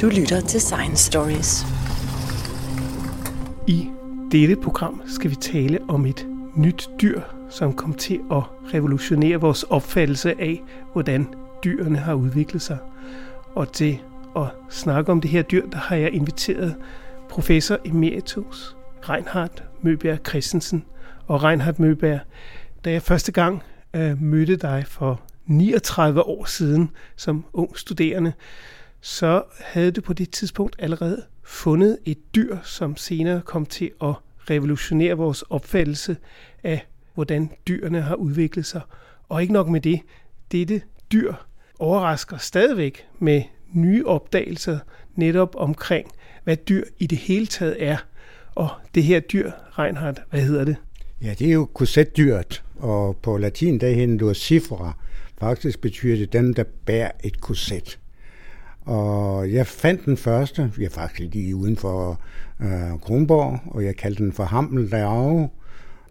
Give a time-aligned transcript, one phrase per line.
[0.00, 1.66] Du lytter til Science Stories.
[3.66, 3.88] I
[4.32, 7.20] dette program skal vi tale om et nyt dyr,
[7.50, 8.42] som kom til at
[8.74, 10.62] revolutionere vores opfattelse af,
[10.92, 11.34] hvordan
[11.64, 12.78] dyrene har udviklet sig.
[13.54, 14.00] Og til
[14.36, 16.76] at snakke om det her dyr, der har jeg inviteret
[17.28, 18.76] professor emeritus
[19.08, 20.84] Reinhard Møbjerg Christensen.
[21.26, 22.20] Og Reinhard Møbjerg,
[22.84, 23.62] da jeg første gang
[23.94, 28.32] øh, mødte dig for 39 år siden som ung studerende,
[29.00, 34.14] så havde du på det tidspunkt allerede fundet et dyr, som senere kom til at
[34.50, 36.16] revolutionere vores opfattelse
[36.62, 38.80] af, hvordan dyrene har udviklet sig.
[39.28, 40.00] Og ikke nok med det,
[40.52, 41.34] dette dyr
[41.78, 43.42] overrasker stadigvæk med
[43.72, 44.78] nye opdagelser
[45.14, 46.10] netop omkring,
[46.44, 47.96] hvad dyr i det hele taget er.
[48.54, 50.76] Og det her dyr, Reinhardt, hvad hedder det?
[51.22, 54.96] Ja, det er jo korsetdyret, og på latin der hedder det cifra.
[55.40, 57.98] Faktisk betyder det dem, der bærer et korset.
[58.80, 62.20] Og jeg fandt den første, jeg faktisk lige uden for
[62.60, 65.48] øh, Kronborg, og jeg kaldte den for Hammel derovre.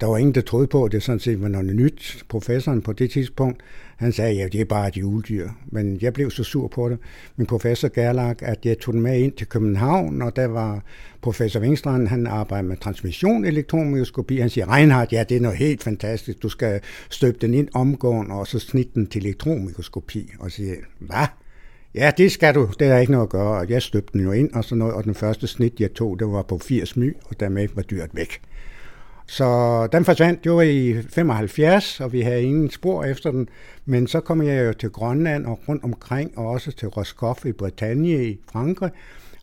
[0.02, 2.24] Der var ingen, der troede på, at det sådan set var noget nyt.
[2.30, 3.62] Professoren på det tidspunkt,
[3.98, 5.50] han sagde, ja, det er bare et juledyr.
[5.66, 6.98] Men jeg blev så sur på det.
[7.36, 10.84] Min professor Gerlach, at jeg tog den med ind til København, og der var
[11.22, 14.38] professor Wingstrand, han arbejder med transmission elektronmikroskopi.
[14.38, 16.44] Han siger, Reinhardt, ja, det er noget helt fantastisk.
[16.44, 20.32] Du skal støbe den ind omgående, og så snitte den til elektronmikroskopi.
[20.40, 21.28] Og siger, hvad?
[21.96, 22.70] Ja, det skal du.
[22.80, 23.60] Det er ikke noget at gøre.
[23.60, 26.20] Og jeg støbte den jo ind og sådan noget, og den første snit, jeg tog,
[26.20, 28.42] det var på 80 my, og dermed var dyret væk.
[29.28, 33.50] Så den forsvandt jo i 75, og vi havde ingen spor efter den.
[33.86, 37.52] Men så kom jeg jo til Grønland og rundt omkring, og også til Roscoff i
[37.52, 38.92] Bretagne i Frankrig.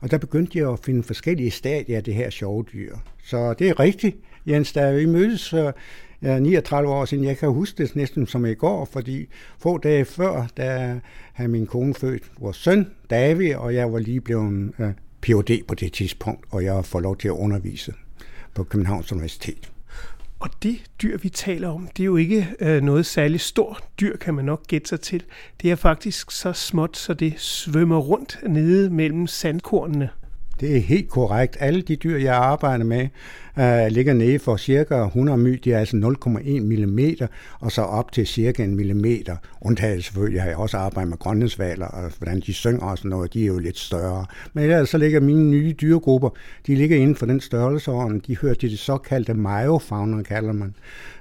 [0.00, 2.96] Og der begyndte jeg at finde forskellige stadier af det her sjove dyr.
[3.24, 5.74] Så det er rigtigt, Jens, da vi mødtes øh, for
[6.38, 10.46] 39 år siden, jeg kan huske det næsten som i går, fordi få dage før,
[10.56, 10.98] der
[11.32, 15.66] havde min kone født vores søn, David, og jeg var lige blevet øh, uh, Ph.D.
[15.68, 17.92] på det tidspunkt, og jeg får lov til at undervise
[18.54, 19.73] på Københavns Universitet.
[20.44, 24.16] Og det dyr, vi taler om, det er jo ikke øh, noget særligt stort dyr,
[24.16, 25.22] kan man nok gætte sig til.
[25.62, 30.10] Det er faktisk så småt, så det svømmer rundt nede mellem sandkornene.
[30.60, 31.56] Det er helt korrekt.
[31.60, 33.08] Alle de dyr, jeg arbejder med,
[33.56, 35.60] uh, ligger nede for cirka 100 my.
[35.64, 37.28] De er altså 0,1 mm,
[37.60, 39.36] og så op til cirka en millimeter.
[39.60, 43.34] Undtaget selvfølgelig har jeg også arbejdet med grønlandsvaler, og hvordan de synger og sådan noget,
[43.34, 44.26] de er jo lidt større.
[44.52, 46.30] Men ellers så ligger mine nye dyregrupper,
[46.66, 48.22] de ligger inden for den størrelseorden.
[48.26, 50.74] De hører til det såkaldte majofauna, kalder man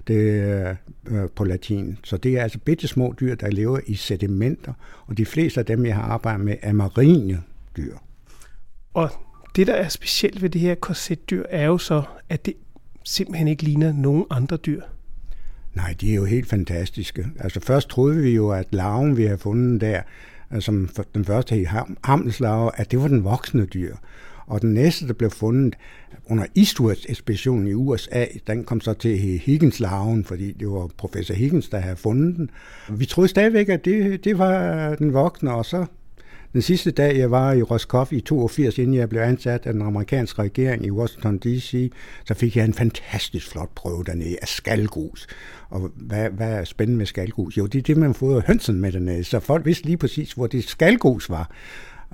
[0.08, 0.78] det
[1.12, 1.98] uh, på latin.
[2.04, 4.74] Så det er altså bitte små dyr, der lever i sedimenter,
[5.08, 7.42] og de fleste af dem, jeg har arbejdet med, er marine
[7.78, 7.94] dyr.
[8.94, 9.10] Og
[9.56, 12.54] det, der er specielt ved det her korsetdyr, er jo så, at det
[13.04, 14.82] simpelthen ikke ligner nogen andre dyr.
[15.74, 17.28] Nej, de er jo helt fantastiske.
[17.40, 20.02] Altså først troede vi jo, at larven, vi havde fundet der,
[20.52, 21.66] altså, som den første i
[22.04, 23.96] hammelslave, at det var den voksne dyr.
[24.46, 25.76] Og den næste, der blev fundet
[26.30, 31.70] under Eastwards ekspedition i USA, den kom så til Higgins-larven, fordi det var professor Higgins,
[31.70, 32.50] der havde fundet den.
[32.90, 35.86] Vi troede stadigvæk, at det, det var den voksne, og så
[36.54, 39.82] den sidste dag, jeg var i Roscoff i 82, inden jeg blev ansat af den
[39.82, 41.92] amerikanske regering i Washington D.C.,
[42.26, 45.28] så fik jeg en fantastisk flot prøve dernede af skalgus.
[45.70, 47.58] Og hvad, hvad er spændende med skalgus?
[47.58, 50.48] Jo, det er det, man får hønsen med dernede, så folk vidste lige præcis, hvor
[50.48, 51.52] det skalgus var.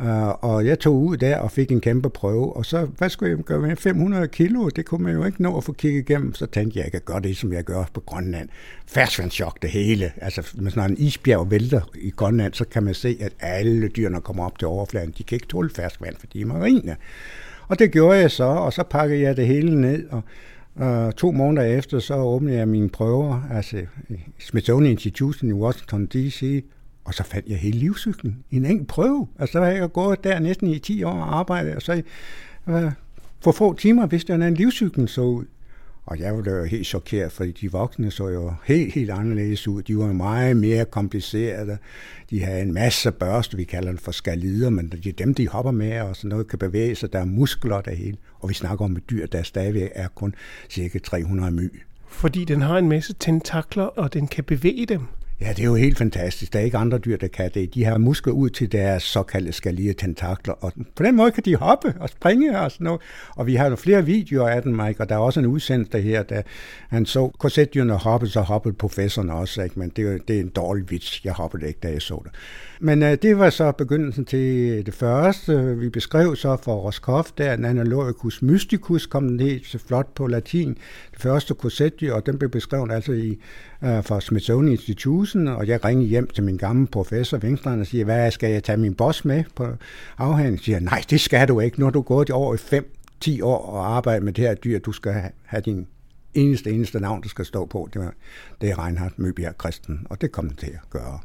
[0.04, 3.30] Uh, og jeg tog ud der og fik en kæmpe prøve, og så, hvad skulle
[3.30, 4.70] jeg gøre med 500 kilo?
[4.70, 6.34] Det kunne man jo ikke nå at få kigget igennem.
[6.34, 8.50] Så tænkte jeg, jeg kan gøre det, som jeg gør på Grønland.
[8.88, 10.12] Færdsvandschok det hele.
[10.18, 14.22] Altså, hvis når en isbjerg vælter i Grønland, så kan man se, at alle dyrene
[14.22, 15.14] kommer op til overfladen.
[15.18, 16.96] De kan ikke tåle ferskvand, for de er marine.
[17.68, 20.22] Og det gjorde jeg så, og så pakkede jeg det hele ned, og
[20.76, 23.78] Uh, to måneder efter, så åbnede jeg mine prøver, altså
[24.40, 26.64] Smithsonian Institution i Washington D.C.,
[27.10, 29.28] og så fandt jeg hele livscyklen i en enkelt prøve.
[29.40, 32.02] Altså, så havde jeg gået der næsten i 10 år og arbejdet, og så
[32.68, 32.92] øh,
[33.42, 35.46] for få timer vidste jeg, hvordan livscyklen så ud.
[36.06, 39.82] Og jeg var jo helt chokeret, fordi de voksne så jo helt, helt anderledes ud.
[39.82, 41.78] De var meget mere komplicerede.
[42.30, 45.48] De havde en masse børste, vi kalder det for skalider, men det er dem, de
[45.48, 47.14] hopper med, og sådan noget kan bevæge sig.
[47.14, 48.18] Der er muskler der hele.
[48.40, 50.36] Og vi snakker om et dyr, der stadigvæk er kun
[50.70, 51.82] cirka 300 my.
[52.08, 55.02] Fordi den har en masse tentakler, og den kan bevæge dem.
[55.42, 56.54] Ja, det er jo helt fantastisk.
[56.54, 57.74] Der er ikke andre dyr, der kan det.
[57.74, 61.56] De har muskler ud til deres såkaldte skalige tentakler, og på den måde kan de
[61.56, 63.02] hoppe og springe og sådan noget.
[63.36, 66.02] Og vi har jo flere videoer af den, Mike, og der er også en udsendelse
[66.02, 66.42] her, der
[66.90, 69.80] han så korsetdyrene hoppe, så hoppede professoren også, ikke?
[69.80, 71.26] men det, det er en dårlig vits.
[71.26, 72.32] Jeg hoppede ikke, da jeg så det.
[72.82, 75.78] Men øh, det var så begyndelsen til øh, det første.
[75.78, 80.78] Vi beskrev så for Roscoff, der Analogicus mysticus kom den helt så flot på latin.
[81.12, 83.30] Det første korsetdyr, og den blev beskrevet altså i,
[83.84, 88.06] øh, fra Smithsonian Institution, og jeg ringede hjem til min gamle professor Vingstrand og siger,
[88.06, 89.68] hvad skal jeg tage min boss med på
[90.18, 90.58] afhandling?
[90.58, 91.80] Jeg siger, nej, det skal du ikke.
[91.80, 92.82] Nu har du gået over i
[93.26, 94.80] 5-10 år og arbejdet med det her dyr.
[94.80, 95.14] Du skal
[95.46, 95.88] have din
[96.34, 97.90] eneste, eneste navn, der skal stå på.
[97.94, 98.10] Det,
[98.62, 101.20] det er Reinhard Møbjerg Christen, og det kom den til at gøre.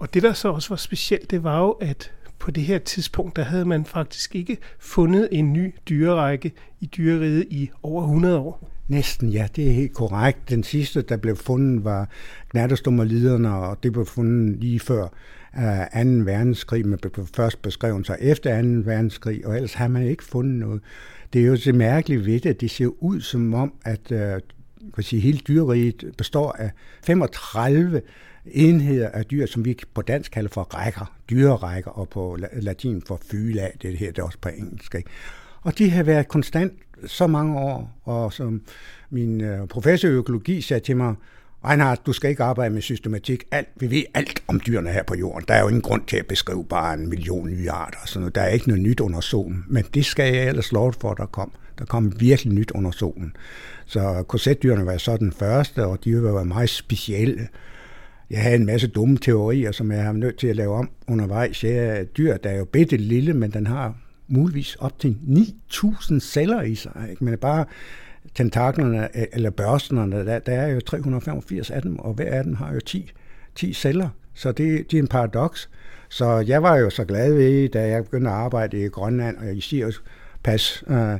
[0.00, 3.36] Og det, der så også var specielt, det var jo, at på det her tidspunkt,
[3.36, 8.70] der havde man faktisk ikke fundet en ny dyrerække i dyreriget i over 100 år.
[8.88, 10.48] Næsten, ja, det er helt korrekt.
[10.48, 12.08] Den sidste, der blev fundet, var
[12.52, 15.02] gnatterstummerliderne, og det blev fundet lige før
[15.58, 16.24] øh, uh, 2.
[16.24, 18.68] verdenskrig, men blev først beskrevet sig efter 2.
[18.68, 20.82] verdenskrig, og ellers har man ikke fundet noget.
[21.32, 24.92] Det er jo så mærkeligt ved det, det ser ud som om, at øh, uh,
[24.94, 26.70] kan sige, hele dyreriget består af
[27.06, 28.02] 35
[28.46, 33.20] enheder af dyr, som vi på dansk kalder for rækker, dyrerækker, og på latin for
[33.30, 34.94] fyla, det her det er også på engelsk.
[34.94, 35.10] Ikke?
[35.62, 36.72] Og de har været konstant
[37.06, 38.62] så mange år, og som
[39.10, 41.14] min øh, professor i økologi sagde til mig,
[41.64, 43.44] Reinhardt, du skal ikke arbejde med systematik.
[43.50, 45.44] Alt, vi ved alt om dyrene her på jorden.
[45.48, 47.98] Der er jo ingen grund til at beskrive bare en million nye arter.
[48.06, 48.34] Så noget.
[48.34, 49.64] Der er ikke noget nyt under solen.
[49.68, 51.52] Men det skal jeg ellers lov for, at der kom.
[51.78, 53.36] Der kom virkelig nyt under solen.
[53.86, 57.48] Så korsetdyrene var så den første, og de var meget specielle
[58.30, 61.64] jeg havde en masse dumme teorier, som jeg har nødt til at lave om undervejs.
[61.64, 63.94] Jeg er dyr, der er jo bitte lille, men den har
[64.28, 65.16] muligvis op til
[65.72, 67.06] 9.000 celler i sig.
[67.10, 67.24] Ikke?
[67.24, 67.64] Men bare
[68.34, 72.54] tentaklerne, øh, eller børsterne, der, der er jo 385 af dem, og hver af dem
[72.54, 73.12] har jo 10,
[73.54, 74.08] 10 celler.
[74.34, 75.70] Så det, det er en paradoks.
[76.08, 79.54] Så jeg var jo så glad ved, da jeg begyndte at arbejde i Grønland, og
[79.54, 80.02] i Sirius
[80.42, 81.18] pas øh,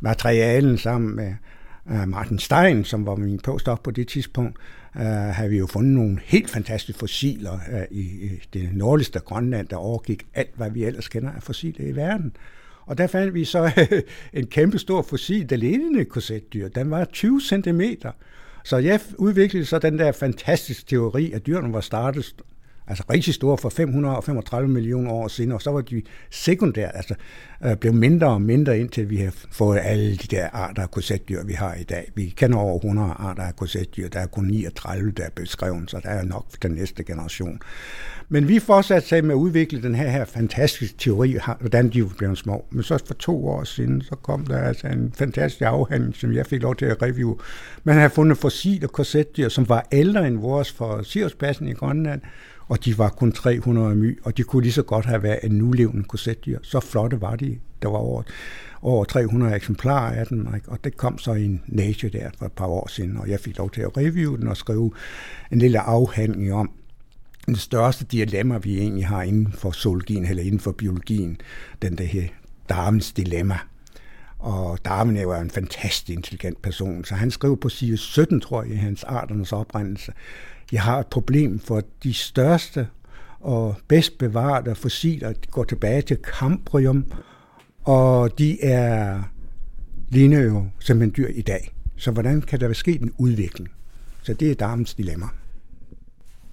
[0.00, 1.34] materialen sammen med
[1.90, 4.58] øh, Martin Stein, som var min postdoc på det tidspunkt,
[4.96, 9.68] øh, havde vi jo fundet nogle helt fantastiske fossiler øh, i, i det nordligste Grønland,
[9.68, 12.36] der overgik alt, hvad vi ellers kender af fossiler i verden.
[12.86, 13.86] Og der fandt vi så
[14.32, 16.68] en kæmpe stor fossil, der lignede et korsetdyr.
[16.68, 17.80] Den var 20 cm.
[18.64, 22.34] Så jeg udviklede så den der fantastiske teori, at dyrene var startet
[22.86, 27.14] altså rigtig store for 535 millioner år siden, og så var de sekundært, altså
[27.64, 31.44] øh, blev mindre og mindre indtil vi har fået alle de der arter af korsetdyr,
[31.44, 32.10] vi har i dag.
[32.14, 36.00] Vi kender over 100 arter af korsetdyr, der er kun 39, der er beskrevet, så
[36.02, 37.60] der er nok den næste generation.
[38.28, 42.36] Men vi fortsatte sig med at udvikle den her, her fantastiske teori, hvordan de blev
[42.36, 42.64] små.
[42.70, 46.46] Men så for to år siden, så kom der altså en fantastisk afhandling, som jeg
[46.46, 47.36] fik lov til at review.
[47.84, 52.20] Man har fundet fossile korsetdyr, som var ældre end vores for Siriuspladsen i Grønland,
[52.72, 55.52] og de var kun 300 my, og de kunne lige så godt have været en
[55.52, 56.58] nulevende korsetdyr.
[56.62, 57.58] Så flotte var de.
[57.82, 58.22] Der var over,
[58.82, 60.68] over 300 eksemplarer af den, ikke?
[60.68, 63.40] og det kom så i en Nature der for et par år siden, og jeg
[63.40, 64.92] fik lov til at review den og skrive
[65.52, 66.70] en lille afhandling om,
[67.46, 71.40] den største dilemma, vi egentlig har inden for zoologien eller inden for biologien,
[71.82, 72.28] den der her
[72.68, 73.58] Darwins dilemma.
[74.38, 78.62] Og Darwin er jo en fantastisk intelligent person, så han skriver på side 17, tror
[78.62, 80.12] jeg, i hans arternes oprindelse,
[80.72, 82.88] jeg har et problem for de største
[83.40, 87.06] og bedst bevarede fossiler de går tilbage til Cambrium,
[87.82, 89.22] og de er
[90.08, 91.74] ligner jo simpelthen dyr i dag.
[91.96, 93.68] Så hvordan kan der være en udvikling?
[94.22, 95.26] Så det er Darwins dilemma.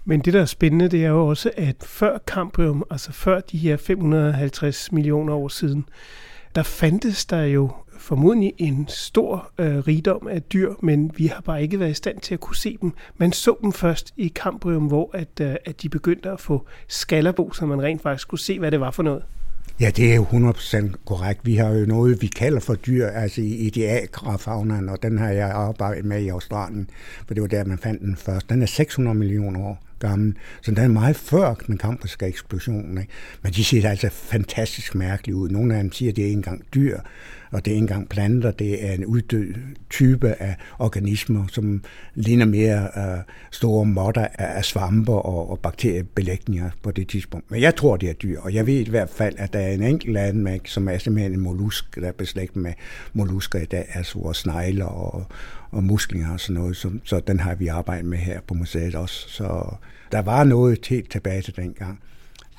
[0.05, 3.57] Men det, der er spændende, det er jo også, at før Cambrium, altså før de
[3.57, 5.85] her 550 millioner år siden,
[6.55, 7.71] der fandtes der jo
[8.09, 12.19] formodentlig en stor øh, rigdom af dyr, men vi har bare ikke været i stand
[12.19, 12.93] til at kunne se dem.
[13.17, 17.51] Man så dem først i Cambrium, hvor at, øh, at de begyndte at få skallerbo,
[17.51, 19.23] så man rent faktisk kunne se, hvad det var for noget.
[19.79, 21.39] Ja, det er jo 100% korrekt.
[21.43, 25.51] Vi har jo noget, vi kalder for dyr, altså i ideagrafaunaen, og den har jeg
[25.51, 26.89] arbejdet med i Australien,
[27.27, 28.49] for det var der, man fandt den først.
[28.49, 32.97] Den er 600 millioner år gammel, så den er meget før den kambriske eksplosion.
[32.97, 33.11] Ikke?
[33.41, 35.49] Men de ser altså fantastisk mærkeligt ud.
[35.49, 36.99] Nogle af dem siger, at det er ikke engang dyr,
[37.51, 39.53] og det er ikke engang planter, det er en uddød
[39.89, 41.83] type af organismer, som
[42.15, 47.51] ligner mere øh, store måtter af svamper og, og bakteriebelægninger på det tidspunkt.
[47.51, 49.71] Men jeg tror, det er dyr, og jeg ved i hvert fald, at der er
[49.71, 52.73] en enkelt af som er simpelthen en mollusk, der er beslægtet med
[53.13, 55.25] mollusker i dag, altså vores snegler og,
[55.71, 58.95] og muslinger og sådan noget, så, så den har vi arbejdet med her på museet
[58.95, 59.29] også.
[59.29, 59.75] Så
[60.11, 61.99] der var noget helt tilbage til dengang.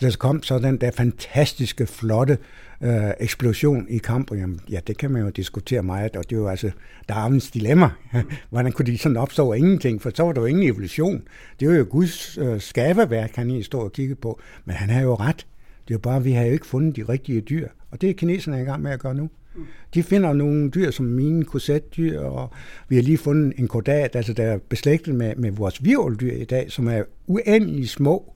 [0.01, 2.39] Der kom så den der fantastiske, flotte
[2.81, 4.59] øh, eksplosion i Cambrium.
[4.71, 6.71] Ja, det kan man jo diskutere meget, og det er jo altså
[7.09, 7.91] Darwins dilemma.
[8.51, 11.23] Hvordan kunne de sådan opstå ingenting, for så var der jo ingen evolution.
[11.61, 14.41] Det var jo Guds øh, skaberværk, han i stod og kiggede på.
[14.65, 15.47] Men han har jo ret.
[15.89, 17.69] Det er jo bare, at vi har jo ikke fundet de rigtige dyr.
[17.91, 19.31] Og det er kineserne i gang med at gøre nu.
[19.95, 22.51] De finder nogle dyr som mine korsetdyr, og
[22.89, 26.45] vi har lige fundet en kordat, altså der er beslægtet med, med vores virveldyr i
[26.45, 28.35] dag, som er uendelig små,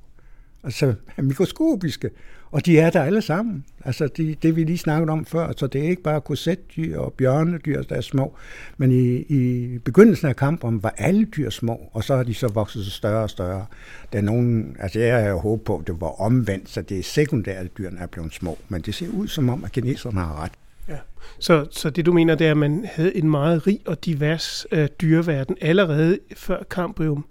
[0.64, 2.10] altså mikroskopiske,
[2.50, 3.64] og de er der alle sammen.
[3.84, 7.12] Altså de, det vi lige snakkede om før, så det er ikke bare korsetdyr og
[7.12, 8.34] bjørnedyr, der er små,
[8.76, 12.48] men i, i begyndelsen af kampen var alle dyr små, og så har de så
[12.48, 13.66] vokset sig større og større.
[14.12, 16.98] Der er nogen, altså jeg har jo håbet på, at det var omvendt, så det
[16.98, 20.20] er sekundære, at dyrene er blevet små, men det ser ud som om, at kineserne
[20.20, 20.52] har ret.
[20.88, 20.98] Ja.
[21.38, 24.66] Så, så det du mener, det er, at man havde en meget rig og divers
[24.72, 27.26] øh, dyreverden allerede før Cambrium.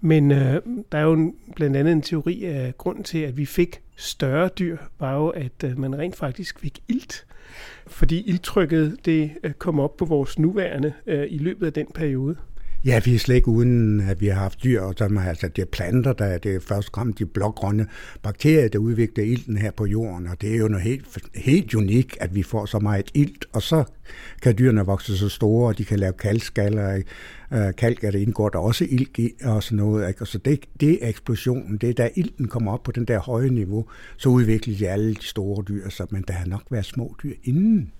[0.00, 0.62] Men øh,
[0.92, 4.76] der er jo blandt andet en teori af grunden til, at vi fik større dyr,
[4.98, 7.26] var jo, at øh, man rent faktisk fik ilt.
[7.86, 12.36] Fordi ilttrykket det øh, kom op på vores nuværende øh, i løbet af den periode.
[12.88, 15.62] Ja, vi er slet ikke uden, at vi har haft dyr, og som, altså, det
[15.62, 17.86] er planter, der er det først kom de blågrønne
[18.22, 22.16] bakterier, der udvikler ilten her på jorden, og det er jo noget helt, helt unik,
[22.20, 23.84] at vi får så meget ilt, og så
[24.42, 27.02] kan dyrene vokse så store, og de kan lave kalkskaller,
[27.52, 30.20] øh, kalk er det indgår der også ilt i, og sådan noget, ikke?
[30.20, 33.18] og så det, det er eksplosionen, det er da ilten kommer op på den der
[33.18, 36.86] høje niveau, så udvikler de alle de store dyr, så, men der har nok været
[36.86, 37.92] små dyr inden,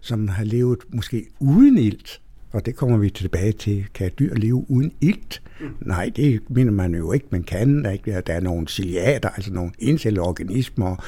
[0.00, 2.20] som har levet måske uden ilt,
[2.54, 3.86] og det kommer vi tilbage til.
[3.94, 5.42] Kan dyr leve uden ilt?
[5.60, 5.66] Mm.
[5.80, 7.86] Nej, det mener man jo ikke, man kan.
[7.92, 8.22] Ikke?
[8.26, 11.04] Der er nogle ciliater, altså nogle encellede organismer.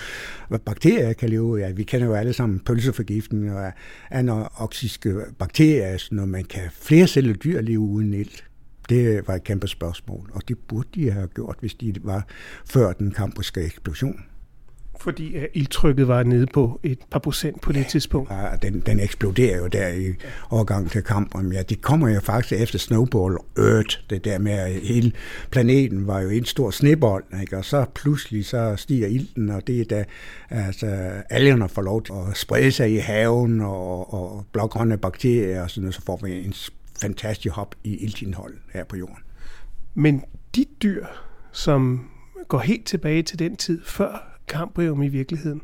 [0.65, 3.73] Bakterier kan leve, ja, vi kender jo alle sammen pølseforgiftning og
[4.11, 8.45] anoxiske bakterier, når man kan flere celler dyr leve uden ilt.
[8.89, 12.27] Det var et kæmpe spørgsmål, og det burde de have gjort, hvis de var
[12.65, 14.21] før den kampuske eksplosion
[15.01, 18.31] fordi uh, ildtrykket var nede på et par procent på det ja, tidspunkt.
[18.31, 20.15] Ja, den, den eksploderer jo der i
[20.51, 21.53] overgang til kampen.
[21.53, 25.13] Ja, det kommer jo faktisk efter Snowball Earth, det der med, at hele
[25.51, 27.57] planeten var jo en stor snebold, ikke?
[27.57, 30.05] og så pludselig så stiger ilten, og det er da
[30.51, 30.87] altså,
[31.31, 35.83] algerne får lov til at sprede sig i haven, og, og blågrønne bakterier, og sådan
[35.83, 36.55] noget, så får vi en
[37.01, 39.17] fantastisk hop i iltindhold her på jorden.
[39.95, 40.25] Men
[40.57, 41.07] de dyr,
[41.53, 42.09] som
[42.49, 45.63] går helt tilbage til den tid før kambrium i virkeligheden.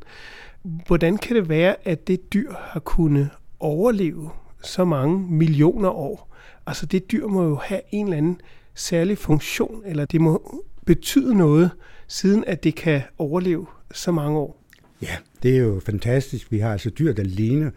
[0.87, 4.31] Hvordan kan det være, at det dyr har kunnet overleve
[4.63, 6.37] så mange millioner år?
[6.67, 8.41] Altså det dyr må jo have en eller anden
[8.75, 11.71] særlig funktion, eller det må betyde noget,
[12.07, 14.63] siden at det kan overleve så mange år.
[15.03, 16.53] Ja, det er jo fantastisk.
[16.53, 17.71] Vi har altså dyr, der ligner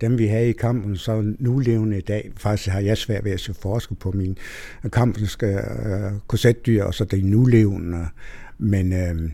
[0.00, 2.32] dem, vi havde i kampen, så nulevende i dag.
[2.36, 4.38] Faktisk har jeg svært ved at se forskel på min
[4.92, 5.58] kampens øh,
[6.26, 8.06] korsetdyr, og så de nulevende.
[8.58, 9.30] Men øh,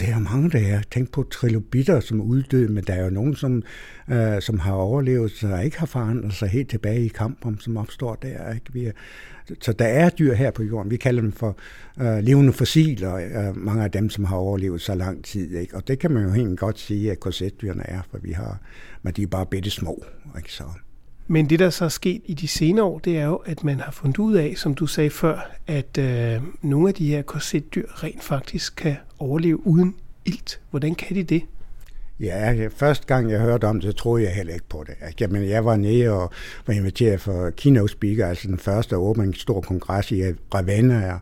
[0.00, 0.82] det er mange, der er.
[0.90, 3.62] Tænk på trilobitter, som er uddøde, men der er jo nogen, som,
[4.08, 8.14] øh, som har overlevet, så ikke har forandret sig helt tilbage i kampen, som opstår
[8.14, 8.52] der.
[8.52, 8.72] Ikke?
[8.72, 8.92] Vi er,
[9.60, 10.90] så der er dyr her på jorden.
[10.90, 11.56] Vi kalder dem for
[12.00, 15.56] øh, levende fossiler, øh, mange af dem, som har overlevet så lang tid.
[15.56, 15.76] Ikke?
[15.76, 18.58] Og det kan man jo helt godt sige, at korsetdyrene er, for vi har,
[19.02, 20.04] men de er bare bitte små.
[20.36, 20.52] Ikke?
[20.52, 20.64] Så,
[21.26, 23.80] men det, der så er sket i de senere år, det er jo, at man
[23.80, 27.86] har fundet ud af, som du sagde før, at øh, nogle af de her korsetdyr
[28.02, 30.60] rent faktisk kan overleve uden ilt.
[30.70, 31.42] Hvordan kan de det?
[32.20, 35.20] Ja, første gang jeg hørte om det, troede jeg heller ikke på det.
[35.20, 36.30] Jamen, jeg var nede og
[36.66, 41.18] var inviteret for keynote speaker, altså den første åbning stor kongres i øh, Ravenna,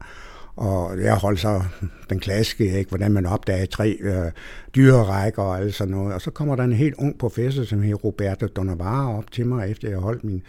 [0.57, 1.63] og jeg holdt så
[2.11, 4.31] den klassiske, ikke, hvordan man opdager tre øh,
[4.75, 6.15] dyrerækker og alt sådan noget.
[6.15, 9.71] Og så kommer der en helt ung professor, som hedder Roberto Donavara, op til mig,
[9.71, 10.43] efter jeg holdt min,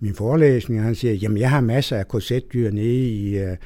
[0.00, 3.56] min forelæsning, og han siger, jamen jeg har masser af korsetdyr nede i, øh,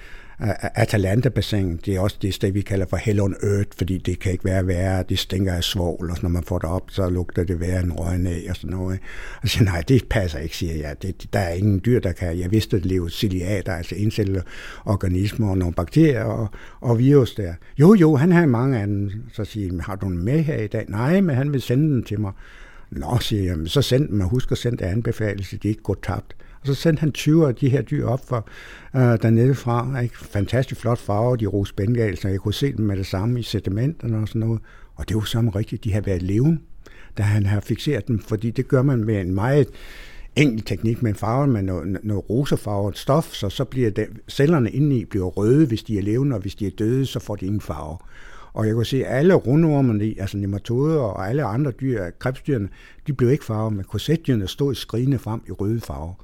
[0.75, 4.32] Atalanta-bassin, det er også det sted, vi kalder for Hell on Earth, fordi det kan
[4.32, 7.44] ikke være værre, det stinker af svovl, og når man får det op, så lugter
[7.44, 8.99] det værre end røgen af, og sådan noget.
[9.42, 11.02] Og så siger nej, det passer ikke, siger jeg.
[11.02, 12.38] Det, der er ingen dyr, der kan.
[12.38, 14.42] Jeg vidste, at det lever ciliater, altså indcellede
[14.84, 16.49] organismer og nogle bakterier og,
[16.80, 17.54] og virus der.
[17.78, 19.11] Jo, jo, han har mange af dem.
[19.32, 20.84] Så siger jeg, har du dem med her i dag?
[20.88, 22.32] Nej, men han vil sende dem til mig.
[22.90, 25.96] Nå, siger jeg, så send dem, og husk at sende det så de ikke går
[26.02, 26.37] tabt.
[26.62, 28.49] Og så sendte han 20 af de her dyr op for
[28.97, 30.00] øh, dernede fra.
[30.00, 30.19] Ikke?
[30.19, 33.42] Fantastisk flot farve, de rose bengal, så jeg kunne se dem med det samme i
[33.42, 34.61] sedimenterne og sådan noget.
[34.95, 36.59] Og det var sammen rigtigt, de har været levende,
[37.19, 39.69] da han har fixeret dem, fordi det gør man med en meget
[40.37, 45.04] enkel teknik med farve med noget, noget rosafarvet stof, så, så bliver det, cellerne indeni
[45.04, 47.61] bliver røde, hvis de er levende, og hvis de er døde, så får de ingen
[47.61, 47.97] farve.
[48.52, 52.69] Og jeg kunne se, at alle rundormerne, altså nematoder og alle andre dyr, krebsdyrene,
[53.07, 56.14] de blev ikke farvet, men korsetdyrene stod skrigende frem i røde farve.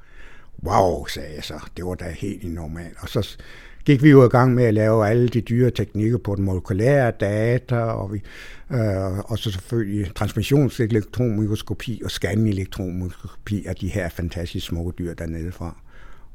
[0.63, 1.71] Wow, sagde jeg så.
[1.77, 2.97] Det var da helt normalt.
[3.01, 3.37] Og så
[3.85, 7.11] gik vi jo i gang med at lave alle de dyre teknikker på den molekylære
[7.11, 8.23] data, og, vi,
[8.71, 15.77] øh, og så selvfølgelig transmissionselektromikroskopi og scanelektronmikroskopi af de her fantastisk små dyr dernede fra.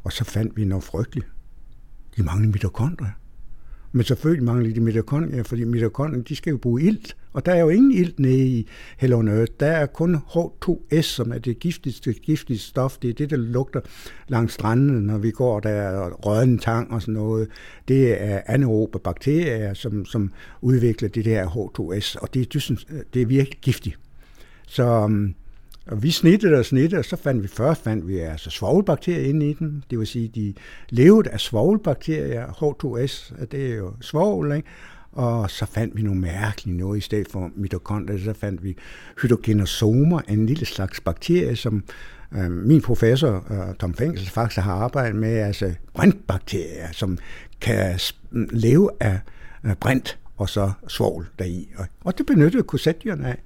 [0.04, 1.28] Og så fandt vi noget frygteligt.
[2.18, 3.12] De manglede mitokondrier.
[3.92, 7.60] Men selvfølgelig manglede de mitokondrier, fordi mitokondrier, de skal jo bruge ilt, og der er
[7.60, 9.52] jo ingen ilt nede i Hell on Earth.
[9.60, 12.98] Der er kun H2S, som er det giftigste, giftigste stof.
[12.98, 13.82] Det er det, der lugter
[14.28, 17.48] langs stranden, når vi går der rødden tang og sådan noget.
[17.88, 23.26] Det er anaerobe bakterier, som, som udvikler det der H2S, og det, det, det er
[23.26, 24.00] virkelig giftigt.
[24.68, 25.36] Så um,
[25.88, 29.50] og vi snittede og snittede, og så fandt vi først fandt vi altså svogelbakterier inde
[29.50, 29.82] i dem.
[29.90, 30.54] Det vil sige, de
[30.90, 34.68] levede af svogelbakterier, H2S, det er jo svovl, ikke?
[35.14, 38.20] Og så fandt vi nogle mærkelige noget i stedet for mitokondrier.
[38.20, 38.78] Så fandt vi
[39.22, 41.84] hydrogenosomer, en lille slags bakterie, som
[42.32, 47.18] øh, min professor øh, Tom Fængsel faktisk har arbejdet med, altså brintbakterier, som
[47.62, 48.00] kan
[48.32, 49.20] leve af
[49.64, 51.70] øh, brint og så svovl deri.
[51.78, 53.38] Og, og det benyttede korsetdyrene af.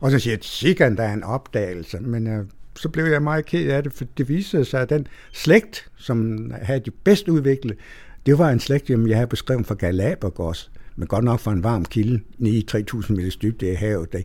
[0.00, 2.44] Og så siger jeg, sikkert der er en opdagelse, men øh,
[2.76, 6.50] så blev jeg meget ked af det, for det viste sig, at den slægt, som
[6.62, 7.76] havde de bedst udviklet,
[8.26, 11.84] det var en slægt, jeg havde beskrevet fra Galapagos, men godt nok for en varm
[11.84, 14.12] kilde, nede i 3000 meters dybde i havet.
[14.12, 14.22] Der.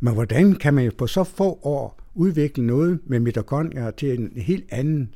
[0.00, 4.64] Men hvordan kan man på så få år udvikle noget med mitokondrier til en helt
[4.70, 5.10] anden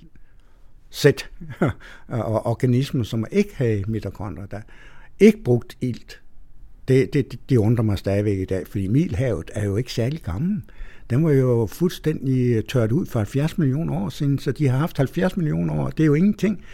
[0.91, 1.31] sæt
[2.09, 4.61] og organismer, som ikke havde mitokondrier, der
[5.21, 6.21] ikke brugt ilt,
[6.89, 10.63] det, det, det undrer mig stadigvæk i dag, fordi Milhavet er jo ikke særlig gammel.
[11.11, 14.97] Den var jo fuldstændig tørt ud for 70 millioner år siden, så de har haft
[14.97, 15.91] 70 millioner år.
[15.91, 16.65] Det er jo ingenting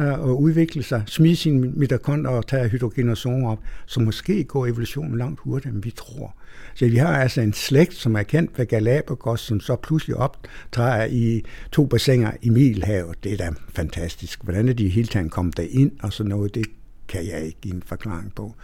[0.00, 5.18] Øh, og udvikle sig, smide sine mitokondrier og tage hydrogenosomer op, så måske går evolutionen
[5.18, 6.36] langt hurtigere, end vi tror.
[6.74, 11.04] Så vi har altså en slægt, som er kendt ved Galapagos, som så pludselig optræder
[11.04, 11.42] i
[11.72, 13.24] to bassiner i Milhavet.
[13.24, 14.44] Det er da fantastisk.
[14.44, 16.66] Hvordan er de hele tiden kommet derind og sådan noget, det
[17.08, 18.54] kan jeg ikke give en forklaring på.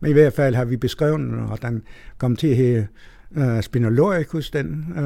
[0.00, 1.82] Men i hvert fald har vi beskrevet den, og den
[2.18, 2.84] kom til her
[3.30, 5.00] uh, øh, Spinoloricus, den, uh,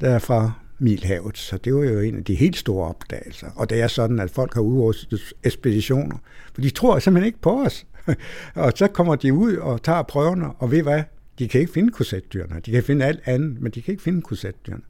[0.00, 1.38] der er fra Milhavet.
[1.38, 3.46] Så det var jo en af de helt store opdagelser.
[3.56, 6.16] Og det er sådan, at folk har udrustet ekspeditioner,
[6.54, 7.86] for de tror simpelthen ikke på os.
[8.54, 11.02] og så kommer de ud og tager prøverne, og ved hvad?
[11.38, 12.60] De kan ikke finde korsetdyrene.
[12.66, 14.82] De kan finde alt andet, men de kan ikke finde korsetdyrene.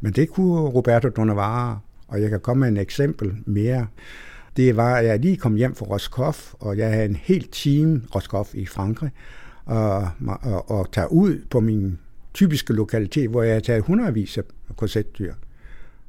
[0.00, 1.78] Men det kunne Roberto Donavara,
[2.08, 3.86] og jeg kan komme med en eksempel mere
[4.56, 8.02] det var, at jeg lige kom hjem fra Roscoff, og jeg havde en helt team
[8.14, 9.10] Roscoff i Frankrig,
[9.64, 10.08] og,
[10.42, 11.98] og, og tage ud på min
[12.36, 14.42] typiske lokalitet, hvor jeg havde taget hundredvis af
[14.76, 15.34] korsetdyr.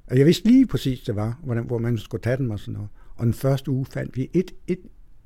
[0.07, 2.73] Og jeg vidste lige præcis, det var, hvordan, hvor man skulle tage dem og sådan
[2.73, 2.89] noget.
[3.15, 4.79] Og den første uge fandt vi et, et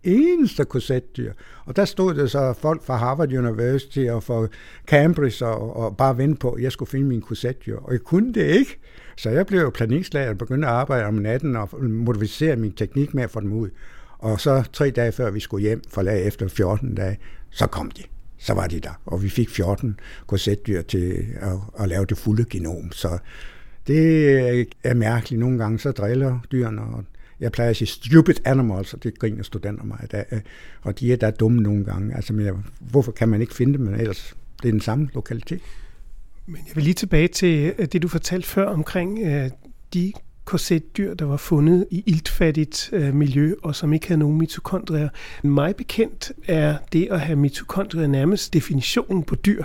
[0.03, 1.33] eneste korsetdyr.
[1.65, 4.47] Og der stod der så folk fra Harvard University og fra
[4.87, 7.77] Cambridge og, og bare vente på, at jeg skulle finde min korsetdyr.
[7.77, 8.79] Og jeg kunne det ikke.
[9.17, 13.13] Så jeg blev jo planikslager og begyndte at arbejde om natten og modificere min teknik
[13.13, 13.69] med at få dem ud.
[14.17, 17.17] Og så tre dage før vi skulle hjem, for efter 14 dage,
[17.49, 18.03] så kom de.
[18.41, 19.01] Så var de der.
[19.05, 22.91] Og vi fik 14 korsetdyr til at, at lave det fulde genom.
[22.91, 23.17] Så
[23.87, 25.39] det er mærkeligt.
[25.39, 27.03] Nogle gange så driller dyrene, og
[27.39, 30.23] jeg plejer at sige stupid animals, og det griner studenter mig Der,
[30.81, 32.15] Og de er der dumme nogle gange.
[32.15, 35.61] Altså, men hvorfor kan man ikke finde dem, men ellers det er den samme lokalitet.
[36.45, 39.49] Men jeg vil lige tilbage til øh, det, du fortalte før omkring øh,
[39.93, 40.13] de
[40.51, 45.09] korsetdyr, der var fundet i iltfattigt øh, miljø, og som ikke havde nogen mitokondrier.
[45.43, 49.63] Mig bekendt er det at have mitokondrier nærmest definitionen på dyr.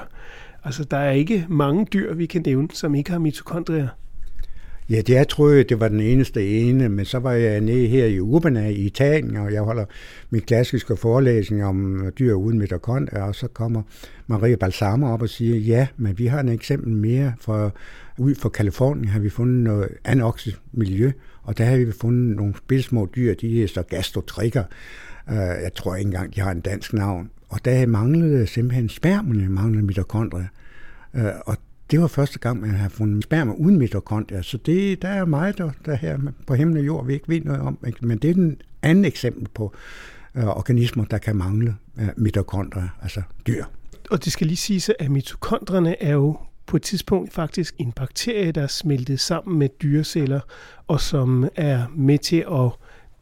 [0.65, 3.89] Altså, der er ikke mange dyr, vi kan nævne, som ikke har mitokondrier.
[4.91, 8.07] Ja, det jeg troede, det var den eneste ene, men så var jeg nede her
[8.07, 9.85] i Urbana i Italien, og jeg holder
[10.31, 13.83] min klassiske forelæsning om dyr uden mitokondrier, og så kommer
[14.27, 17.71] Maria Balsamo op og siger, ja, men vi har en eksempel mere fra
[18.19, 22.83] ud fra Kalifornien har vi fundet noget anoxisk miljø, og der har vi fundet nogle
[22.83, 24.65] små dyr, de er så gastrotrikker.
[25.31, 27.31] Øh, jeg tror ikke engang, de har en dansk navn.
[27.49, 30.47] Og der manglede simpelthen spermene, manglede mitokondrier.
[31.15, 31.57] Øh, og
[31.91, 35.59] det var første gang, man har fundet sperma uden mitokondrier, så det, der er meget
[35.59, 37.79] der, der her på himmel og jord, vi ikke ved noget om.
[37.87, 38.07] Ikke?
[38.07, 39.75] Men det er den anden eksempel på
[40.35, 43.65] øh, organismer, der kan mangle øh, mitokondrier, altså dyr.
[44.11, 48.53] Og det skal lige siges, at mitokondrierne er jo på et tidspunkt faktisk en bakterie,
[48.53, 50.41] der er smeltet sammen med dyreceller,
[50.87, 52.71] og som er med til at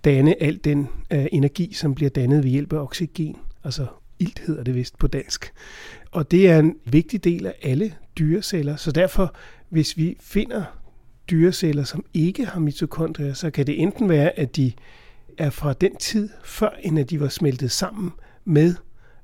[0.04, 3.86] danne al den øh, energi, som bliver dannet ved hjælp af oxygen, altså
[4.18, 5.52] ilt hedder det vist på dansk.
[6.10, 9.34] Og det er en vigtig del af alle dyreceller, så derfor,
[9.68, 10.64] hvis vi finder
[11.30, 14.72] dyreceller, som ikke har mitokondrier, så kan det enten være, at de
[15.38, 18.12] er fra den tid, før end at de var smeltet sammen
[18.44, 18.74] med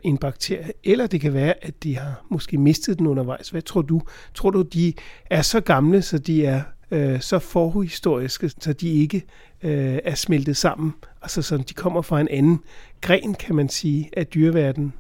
[0.02, 3.48] en bakterie, eller det kan være, at de har måske mistet den undervejs.
[3.48, 4.02] Hvad tror du?
[4.34, 4.92] Tror du, de
[5.30, 9.22] er så gamle, så de er øh, så forhistoriske, så de ikke
[9.62, 12.60] øh, er smeltet sammen, altså så de kommer fra en anden
[13.00, 14.92] gren, kan man sige, af dyreverdenen?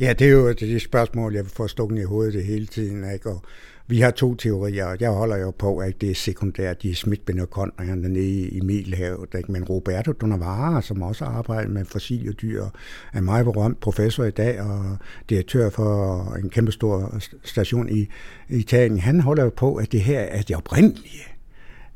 [0.00, 3.12] Ja, det er jo det spørgsmål, jeg får stukket i hovedet det hele tiden.
[3.12, 3.30] Ikke?
[3.30, 3.42] Og
[3.86, 6.94] vi har to teorier, og jeg holder jo på, at det er sekundært, de er
[6.94, 9.34] smitbenderkondrierne nede i Middelhavet.
[9.38, 9.52] Ikke?
[9.52, 12.64] Men Roberto Donavara, som også arbejder med fossile dyr,
[13.12, 14.96] er meget berømt professor i dag og
[15.28, 18.08] direktør for en kæmpestor station i
[18.48, 18.98] Italien.
[18.98, 21.39] Han holder jo på, at det her er det oprindelige.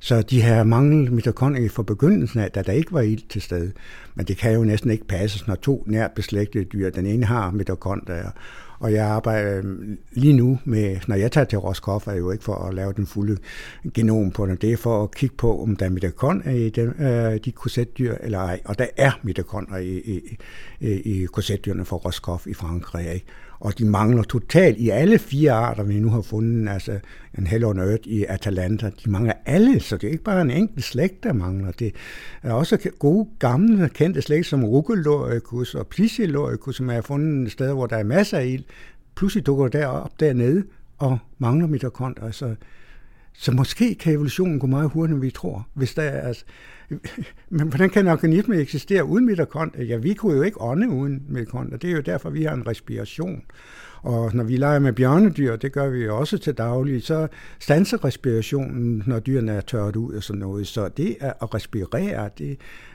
[0.05, 3.73] Så de her manglet mitokondrier fra begyndelsen af, da der ikke var ild til stede.
[4.15, 7.51] Men det kan jo næsten ikke passe, når to nært beslægtede dyr, den ene har
[7.51, 8.31] mitokondrier,
[8.85, 12.45] og jeg arbejder øhm, lige nu med, når jeg tager til Roskopf, er jo ikke
[12.45, 13.37] for at lave den fulde
[13.95, 14.63] genom på det.
[14.63, 18.15] Det er for at kigge på, om der er mitokondrier i de, øh, de korsetdyr
[18.21, 18.61] eller ej.
[18.65, 20.39] Og der er mitokondrier i, i,
[20.81, 23.13] i, i korsetdyrene fra Roscoff i Frankrig.
[23.15, 23.27] Ikke?
[23.65, 26.99] og de mangler totalt i alle fire arter, vi nu har fundet, altså
[27.39, 30.51] en Hell on Earth i Atalanta, de mangler alle, så det er ikke bare en
[30.51, 31.73] enkelt slægt, der mangler.
[31.73, 31.95] Det
[32.43, 37.87] er også gode, gamle, kendte slægt som Rugeloricus og Plissiloricus, som er fundet sted, hvor
[37.87, 38.65] der er masser af ild.
[39.15, 40.65] Pludselig dukker der op dernede
[40.99, 42.55] og mangler mitokondrier, så,
[43.33, 45.69] så måske kan evolutionen gå meget hurtigere, end vi tror.
[45.75, 46.45] Hvis der er, altså,
[47.51, 49.85] men hvordan kan en organisme eksistere uden mitokondrier?
[49.85, 51.79] Ja, vi kunne jo ikke ånde uden mitokondrier.
[51.79, 53.43] Det er jo derfor, vi har en respiration.
[54.03, 58.05] Og når vi leger med bjørnedyr, det gør vi jo også til daglig, så stanser
[58.05, 60.67] respirationen, når dyrene er tørret ud og sådan noget.
[60.67, 62.51] Så det at respirere, det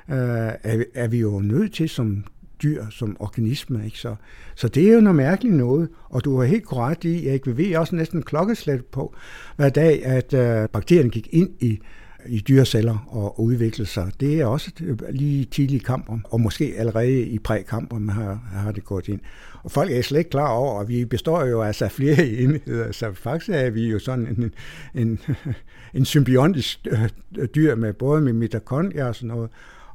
[0.10, 0.18] øh,
[0.64, 2.24] er, er vi jo nødt til som
[2.64, 3.86] dyr, som organisme.
[3.86, 4.00] Ikke?
[4.00, 4.16] Så,
[4.56, 7.58] så det er jo noget mærkeligt noget, og du har helt korrekt i, at vi
[7.58, 9.16] ved også næsten klokkeslæt på,
[9.56, 11.80] hver dag, at øh, bakterien gik ind i
[12.28, 14.12] i dyreceller og udvikle sig.
[14.20, 18.86] Det er også øh, lige tidlige kamper, og måske allerede i prækamper har, har det
[18.86, 19.20] gået ind.
[19.64, 22.92] Og folk er slet ikke klar over, at vi består jo altså af flere enheder,
[22.92, 24.54] så faktisk er vi jo sådan en,
[25.02, 25.20] en,
[25.94, 26.88] en symbiontisk
[27.38, 29.50] øh, dyr med både med mitokondrier og sådan noget,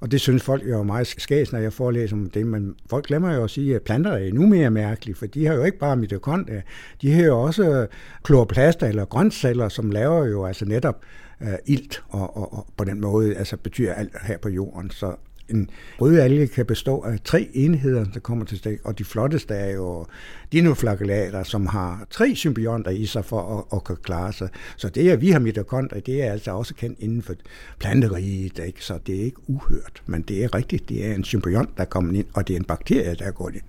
[0.04, 3.06] og det synes folk jo er meget skæs, når jeg forelæser om det, men folk
[3.06, 5.78] glemmer jo at sige, at planter er endnu mere mærkelige, for de har jo ikke
[5.78, 6.60] bare mitokondrier,
[7.02, 7.88] de har jo også øh,
[8.22, 11.04] kloroplaster eller grøntceller, som laver jo altså netop
[11.40, 14.90] uh, ilt, og, og, og på den måde altså betyder alt her på jorden.
[14.90, 15.16] Så
[15.50, 19.54] en rød alge kan bestå af tre enheder, der kommer til stik, og de flotteste
[19.54, 20.06] er jo
[20.52, 24.48] dinoflagellater, som har tre symbionter i sig for at, at kunne klare sig.
[24.76, 27.34] Så det, at vi har mitokondrier, det er altså også kendt inden for
[27.78, 28.84] planteriget, ikke?
[28.84, 30.02] så det er ikke uhørt.
[30.06, 32.58] Men det er rigtigt, det er en symbiont, der er kommet ind, og det er
[32.58, 33.62] en bakterie, der er gået ind.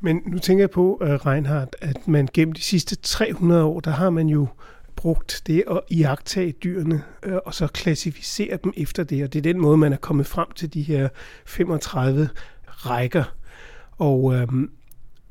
[0.00, 3.90] Men nu tænker jeg på, uh, Reinhardt, at man gennem de sidste 300 år, der
[3.90, 4.46] har man jo
[4.98, 9.52] brugt det at iagtage dyrene, øh, og så klassificere dem efter det, og det er
[9.52, 11.08] den måde, man er kommet frem til de her
[11.46, 12.28] 35
[12.66, 13.24] rækker.
[13.92, 14.46] Og øh,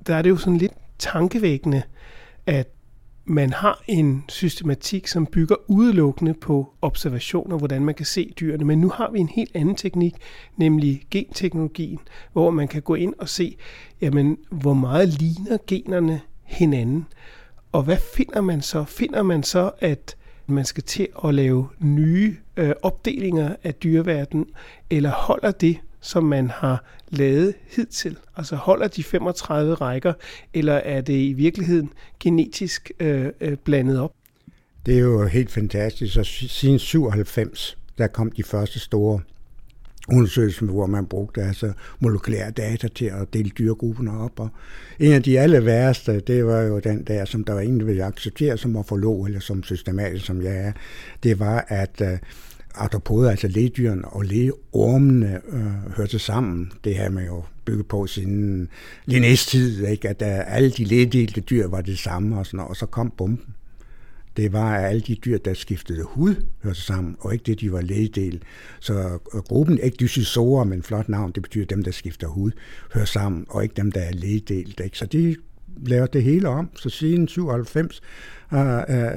[0.08, 1.82] der er det jo sådan lidt tankevækkende,
[2.46, 2.68] at
[3.26, 8.66] man har en systematik, som bygger udelukkende på observationer, hvordan man kan se dyrene.
[8.66, 10.16] Men nu har vi en helt anden teknik,
[10.58, 12.00] nemlig genteknologien,
[12.34, 13.58] hvor man kan gå ind og se,
[14.02, 17.06] jamen, hvor meget ligner generne hinanden.
[17.78, 18.84] Og hvad finder man så?
[18.84, 20.16] Finder man så, at
[20.48, 24.46] man skal til at lave nye øh, opdelinger af dyreverdenen,
[24.90, 28.18] eller holder det, som man har lavet hidtil?
[28.38, 30.14] Altså holder de 35 rækker,
[30.54, 34.12] eller er det i virkeligheden genetisk øh, øh, blandet op?
[34.86, 36.18] Det er jo helt fantastisk.
[36.18, 39.22] og siden 97, der kom de første store
[40.14, 44.40] undersøgelsen, hvor man brugte altså molekylære data til at dele dyregrupperne op.
[44.40, 44.50] Og
[45.00, 47.86] en af de aller værste, det var jo den der, som der var ingen, der
[47.86, 50.72] ville acceptere som morfolog, eller som systematisk, som jeg er,
[51.24, 52.18] det var, at øh,
[52.76, 56.72] arthropoder, altså lægedyrene og lægeormene, øh, hørte sammen.
[56.84, 58.70] Det har man jo bygget på siden
[59.12, 60.10] Linnés tid, ikke?
[60.10, 63.54] at uh, alle de lægedelte dyr var det samme, og, sådan, og så kom bomben
[64.38, 67.72] det var, at alle de dyr, der skiftede hud, hørte sammen, og ikke det, de
[67.72, 68.44] var leddel.
[68.80, 68.94] Så
[69.34, 72.52] øh, gruppen, ikke dysisorer, men flot navn, det betyder dem, der skifter hud,
[72.94, 74.82] hører sammen, og ikke dem, der er leddelt.
[74.84, 74.98] Ikke?
[74.98, 75.36] Så de
[75.86, 76.70] laver det hele om.
[76.76, 78.02] Så siden 97
[78.52, 78.64] uh, uh,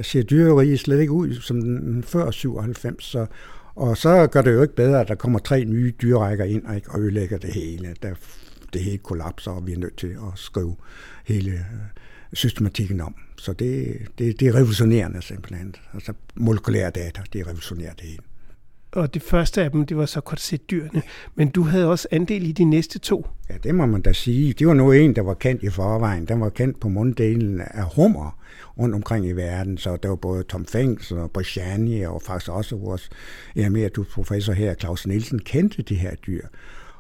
[0.02, 3.04] ser dyreriet slet ikke ud som den før 97.
[3.04, 3.26] Så,
[3.74, 6.76] og så gør det jo ikke bedre, at der kommer tre nye dyrrækker ind og,
[6.76, 7.94] ikke, og ødelægger det hele.
[8.02, 8.14] Der,
[8.72, 10.76] det hele kollapser, og vi er nødt til at skrive
[11.24, 11.99] hele uh,
[12.32, 13.14] systematikken om.
[13.36, 15.74] Så det, det, det er revolutionerende simpelthen.
[15.94, 18.22] Altså molekylære data, det er det hele.
[18.92, 21.02] Og det første af dem, det var så korsetdyrene.
[21.34, 23.26] Men du havde også andel i de næste to.
[23.50, 24.52] Ja, det må man da sige.
[24.52, 26.24] Det var nu en, der var kendt i forvejen.
[26.24, 28.38] Den var kendt på munddelen af hummer
[28.78, 29.78] rundt omkring i verden.
[29.78, 33.10] Så der var både Tom Fengs og Brichani og faktisk også vores
[33.56, 36.46] emeritus professor her, Claus Nielsen, kendte de her dyr.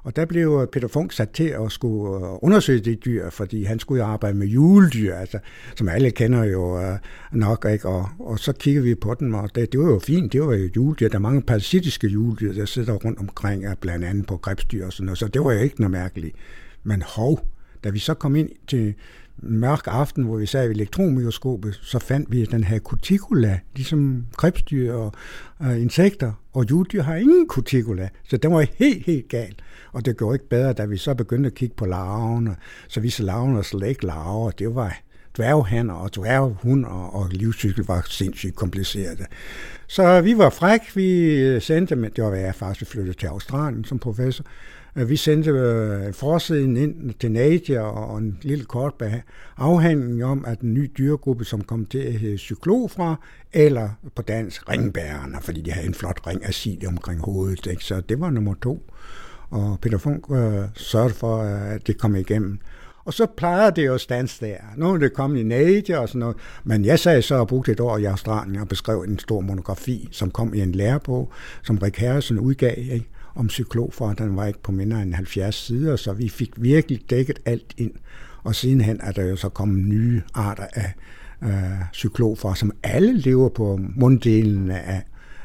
[0.02, 3.64] Og der blev øh, Peter Funk sat til at skulle øh, undersøge det dyr, fordi
[3.64, 5.38] han skulle arbejde med juledyr, altså,
[5.76, 6.96] som alle kender jo uh,
[7.32, 7.66] nok.
[7.72, 7.88] Ikke?
[7.88, 10.54] Og, og så kiggede vi på dem, og det, det var jo fint, det var
[10.54, 11.08] jo juledyr.
[11.08, 15.06] Der er mange parasitiske juledyr, der sidder rundt omkring, blandt andet på grebsdyr og sådan
[15.06, 16.36] noget, så det var jo ikke noget mærkeligt.
[16.84, 17.40] Men hov,
[17.84, 18.94] Da vi så kom ind til
[19.42, 24.26] mørk aften, hvor vi sad ved elektronmikroskopet, så fandt vi, at den havde cuticula, ligesom
[24.36, 25.12] krebsdyr og
[25.62, 29.54] øh, insekter, og juddyr har ingen cuticula, så den var helt, helt gal.
[29.92, 32.56] Og det gjorde ikke bedre, da vi så begyndte at kigge på larverne,
[32.88, 35.00] så viste larverne slet ikke larver, det var
[35.36, 39.26] dværghander og dværghund og livscykel var sindssygt kompliceret.
[39.86, 43.98] Så vi var fræk, vi sendte, men det var jeg faktisk flyttet til Australien som
[43.98, 44.44] professor,
[44.94, 49.02] vi sendte øh, forsiden ind til Nadia og en lille kort
[49.56, 53.16] afhandling om, at den nye dyregruppe, som kom til at hedde cyklofra,
[53.52, 57.66] eller på dansk ringbærerne, fordi de havde en flot ring af sil omkring hovedet.
[57.66, 57.84] Ikke?
[57.84, 58.90] Så det var nummer to.
[59.50, 62.58] Og Peter Funk øh, sørgede for, øh, at det kom igennem.
[63.04, 64.56] Og så plejer det jo at stands der.
[64.76, 66.36] Nu er det kommet i Nadia og sådan noget.
[66.64, 70.08] Men jeg sagde så og brugte et år i Australien og beskrev en stor monografi,
[70.12, 72.74] som kom i en lærebog, som Rick Harrison udgav.
[72.78, 73.08] Ikke?
[73.34, 74.14] Om cyklofer.
[74.14, 77.92] Den var ikke på mindre end 70 sider, så vi fik virkelig dækket alt ind.
[78.42, 80.92] Og sidenhen er der jo så kommet nye arter af
[81.42, 85.02] øh, cyklofer, som alle lever på munddelen af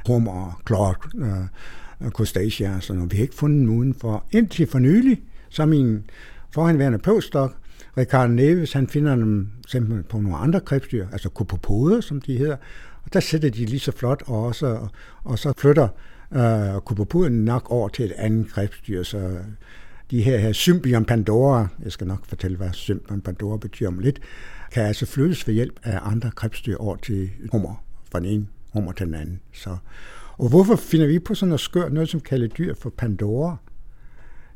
[0.08, 3.12] hummer, klok, øh, crustacea, og sådan noget.
[3.12, 4.26] vi har ikke fundet dem udenfor.
[4.32, 6.04] Indtil for nylig, så min
[6.52, 7.52] forhenværende postdoc,
[7.98, 12.56] Ricardo Neves, han finder dem simpelthen på nogle andre krebsdyr, altså kopopoder, som de hedder,
[13.04, 14.88] og der sætter de lige så flot også,
[15.24, 15.88] og så flytter
[16.31, 19.38] øh, kubopuden nok over til et andet krebsdyr, så
[20.11, 24.19] de her, her Symbion Pandora, jeg skal nok fortælle, hvad Symbion Pandora betyder om lidt,
[24.71, 28.91] kan altså flyttes ved hjælp af andre krebsdyr over til hummer, fra den ene hummer
[28.91, 29.39] til den anden.
[29.53, 29.77] Så,
[30.38, 33.57] og hvorfor finder vi på sådan noget skørt, noget som kalder dyr for Pandora?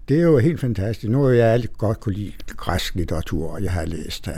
[0.09, 1.11] Det er jo helt fantastisk.
[1.11, 4.33] Nu er jeg alt godt kunne lide græsk litteratur, og jeg har læst uh,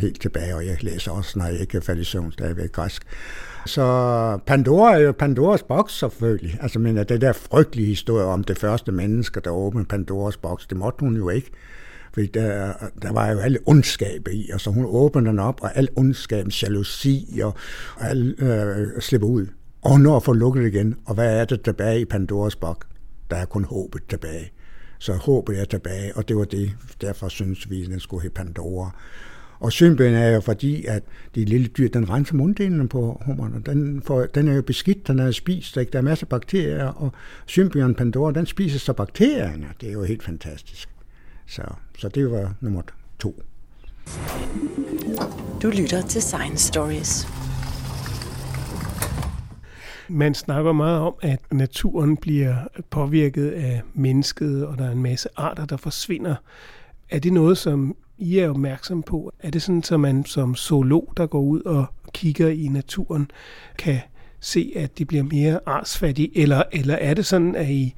[0.00, 3.02] helt tilbage, og jeg læser også, når jeg ikke er faldet i søvn, stadigvæk græsk.
[3.66, 6.58] Så Pandora er jo Pandoras boks selvfølgelig.
[6.62, 10.76] Altså, men det der frygtelige historie om det første menneske, der åbnede Pandoras boks, det
[10.76, 11.50] måtte hun jo ikke.
[12.12, 15.76] Fordi der, der var jo alle ondskab i, og så hun åbner den op, og
[15.76, 17.54] al ondskab, jalousi og,
[17.96, 19.46] og al, øh, slipper ud.
[19.82, 22.86] Og hun når at få lukket igen, og hvad er det tilbage i Pandoras boks?
[23.30, 24.52] Der er kun håbet tilbage.
[24.98, 26.72] Så håbet er tilbage, og det var det.
[27.00, 28.90] Derfor synes vi, at den skulle hedde Pandora.
[29.58, 31.02] Og symbien er jo fordi, at
[31.34, 35.18] det lille dyr, den renser munddelen på hummeren, den, får, den er jo beskidt, den
[35.18, 35.92] er spist, ikke?
[35.92, 37.12] der er masser af bakterier, og
[37.46, 39.66] symbion Pandora, den spiser så bakterierne.
[39.80, 40.88] Det er jo helt fantastisk.
[41.46, 41.62] Så,
[41.98, 42.82] så det var nummer
[43.18, 43.42] to.
[45.62, 47.26] Du lytter til Science Stories.
[50.08, 52.56] Man snakker meget om, at naturen bliver
[52.90, 56.34] påvirket af mennesket, og der er en masse arter, der forsvinder.
[57.10, 59.32] Er det noget, som i er opmærksom på?
[59.40, 63.30] Er det sådan, at man som zoolog, der går ud og kigger i naturen,
[63.78, 63.98] kan
[64.40, 66.38] se, at det bliver mere artsfattige?
[66.38, 67.94] Eller, eller er det sådan, at I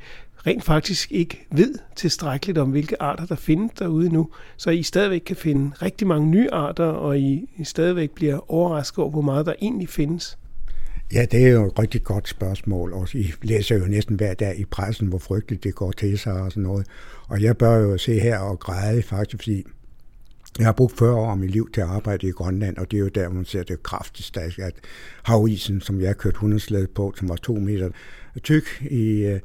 [0.46, 5.20] rent faktisk ikke ved tilstrækkeligt om, hvilke arter der findes derude nu, så I stadigvæk
[5.20, 9.46] kan finde rigtig mange nye arter, og I, I stadigvæk bliver overrasket over, hvor meget
[9.46, 10.38] der egentlig findes?
[11.12, 14.58] Ja, det er jo et rigtig godt spørgsmål, og I læser jo næsten hver dag
[14.58, 16.86] i pressen, hvor frygteligt det går til sig og sådan noget.
[17.28, 19.64] Og jeg bør jo se her og græde faktisk, fordi
[20.58, 22.96] jeg har brugt 40 år af mit liv til at arbejde i Grønland, og det
[22.96, 24.74] er jo der, man ser det kraftigst, at
[25.22, 27.90] havisen, som jeg kørte 100 på, som var to meter
[28.42, 29.38] tyk i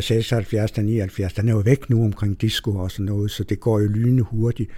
[0.00, 3.60] 76 og 79, den er jo væk nu omkring disco og sådan noget, så det
[3.60, 4.70] går jo lynende hurtigt.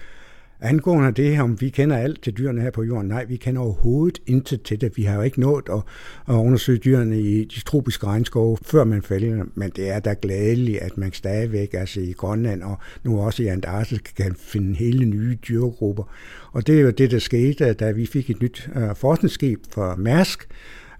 [0.64, 3.62] Angående det her, om vi kender alt til dyrene her på jorden, nej, vi kender
[3.62, 4.96] overhovedet intet til det.
[4.96, 5.82] Vi har jo ikke nået at,
[6.28, 10.78] at undersøge dyrene i de tropiske regnskove, før man fælder men det er da glædeligt,
[10.78, 15.38] at man stadigvæk, altså i Grønland og nu også i Antarktis, kan finde hele nye
[15.48, 16.04] dyregrupper.
[16.52, 19.96] Og det er jo det, der skete, da vi fik et nyt øh, forskningsskib fra
[19.96, 20.48] Mærsk,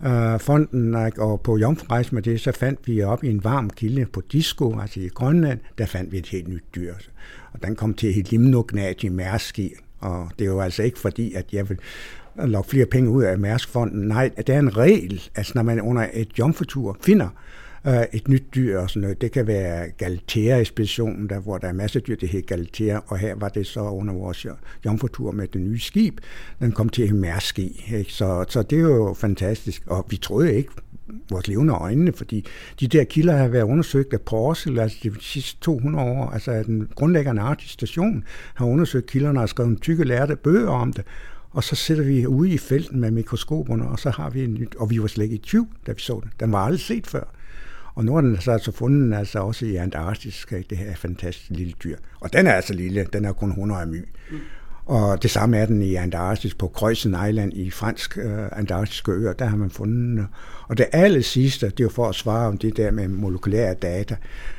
[0.07, 4.07] øh, fonden, og på jomfrejs med det, så fandt vi op i en varm kilde
[4.07, 6.95] på Disco, altså i Grønland, der fandt vi et helt nyt dyr.
[7.53, 11.33] Og den kom til at Limnognat i Mærski, og det er jo altså ikke fordi,
[11.33, 11.79] at jeg vil
[12.37, 14.09] lokke flere penge ud af Mærskfonden.
[14.09, 17.29] Nej, det er en regel, altså når man under et jomfrutur finder
[17.87, 19.21] øh, et nyt dyr og sådan noget.
[19.21, 23.19] Det kan være Galatea-ekspeditionen, der, hvor der er masser af dyr, det hedder Galatea, og
[23.19, 24.47] her var det så under vores
[24.85, 26.19] jomfrutur med det nye skib.
[26.61, 28.13] Den kom til at Mærski, ikke?
[28.13, 30.71] Så, så det er jo fantastisk, og vi troede ikke
[31.31, 32.47] vores levende øjne, fordi
[32.81, 36.89] de der kilder har været undersøgt af Porsel, altså de sidste 200 år, altså den
[36.95, 41.05] grundlæggende artige station har undersøgt kilderne og skrevet tykke lærte bøger om det,
[41.51, 44.75] og så sætter vi ude i felten med mikroskoperne, og så har vi en nyt,
[44.75, 46.33] og vi var slet ikke i 20, da vi så den.
[46.41, 47.25] Den var aldrig set før.
[47.95, 51.73] Og nu er den så altså fundet altså også i Antarktis, det her fantastiske lille
[51.85, 51.97] dyr.
[52.21, 54.09] Og den er altså lille, den er kun 100 my.
[54.31, 54.39] Mm.
[54.87, 59.33] Og det samme er den i Antarktis på Kreuzen Island i fransk øh, antarktiske øer,
[59.33, 60.27] der har man fundet.
[60.69, 63.75] Og det aller sidste, det er jo for at svare om det der med molekylære
[63.75, 64.17] data,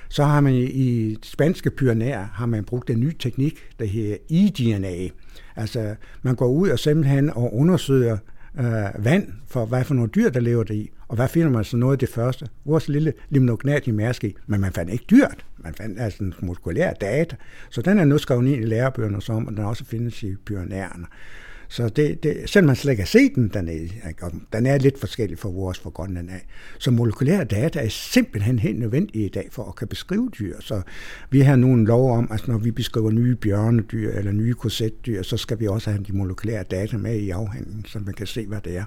[0.09, 5.09] så har man i spanske pyrenæer har man brugt en ny teknik, der hedder eDNA.
[5.55, 8.17] Altså, man går ud og simpelthen og undersøger
[8.59, 10.91] øh, vand for, hvad for nogle dyr, der lever der i.
[11.07, 12.47] Og hvad finder man så noget af det første?
[12.65, 15.45] Vores lille limnognat i mærske, men man fandt ikke dyrt.
[15.57, 17.35] Man fandt altså en muskulær data.
[17.69, 21.05] Så den er nu skrevet ind i lærebøgerne som, og den også findes i pyrenæerne.
[21.73, 23.89] Så det, det, selvom man slet ikke har set den dernede,
[24.53, 26.45] den er lidt forskellig fra vores fra Grønland af.
[26.79, 30.55] Så molekylære data er simpelthen helt nødvendige i dag for at kan beskrive dyr.
[30.59, 30.81] Så
[31.29, 35.21] vi har nu en lov om, at når vi beskriver nye bjørnedyr eller nye korsetdyr,
[35.21, 38.45] så skal vi også have de molekylære data med i afhandlingen, så man kan se,
[38.47, 38.83] hvad det er.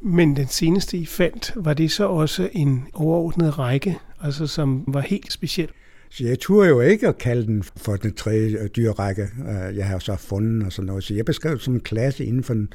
[0.00, 5.00] Men den seneste I fandt, var det så også en overordnet række, altså som var
[5.00, 5.68] helt speciel?
[6.12, 9.98] Så jeg turde jo ikke at kalde den for den tredje dyrrække, øh, jeg har
[9.98, 11.04] så fundet og sådan noget.
[11.04, 12.66] Så jeg beskrev det som en klasse inden for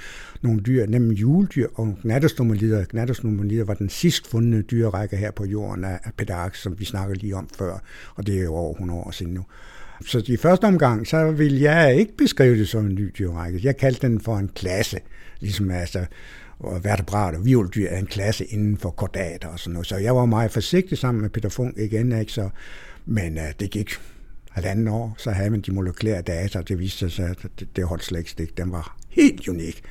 [0.41, 2.85] nogle dyr, nemlig juledyr og gnattersnummelider.
[2.89, 7.35] Gnattersnummelider var den sidst fundne dyrrække her på jorden af Pedark, som vi snakkede lige
[7.35, 7.79] om før,
[8.15, 9.43] og det er jo over 100 år siden nu.
[10.05, 13.59] Så i første omgang, så vil jeg ikke beskrive det som en ny dyrrække.
[13.63, 14.99] Jeg kaldte den for en klasse,
[15.39, 16.05] ligesom altså
[16.59, 19.87] og vertebrat og virveldyr er en klasse inden for kordater og sådan noget.
[19.87, 22.31] Så jeg var meget forsigtig sammen med Peter Funk igen, ikke?
[22.31, 22.49] Så,
[23.05, 23.89] men øh, det gik
[24.51, 27.85] halvanden år, så havde man de molekylære data, og det viste sig, at det, det
[27.85, 28.57] holdt slet ikke stik.
[28.57, 29.81] Den var helt unik.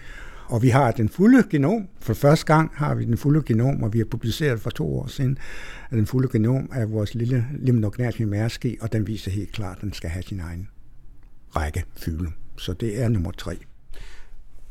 [0.46, 1.88] Og vi har den fulde genom.
[2.00, 5.07] For første gang har vi den fulde genom, og vi har publiceret for to år
[5.07, 5.38] siden
[5.90, 9.92] den fulde genom af vores lille limnognat mærske, og den viser helt klart, at den
[9.92, 10.68] skal have sin egen
[11.57, 12.31] række fylde.
[12.57, 13.59] Så det er nummer tre.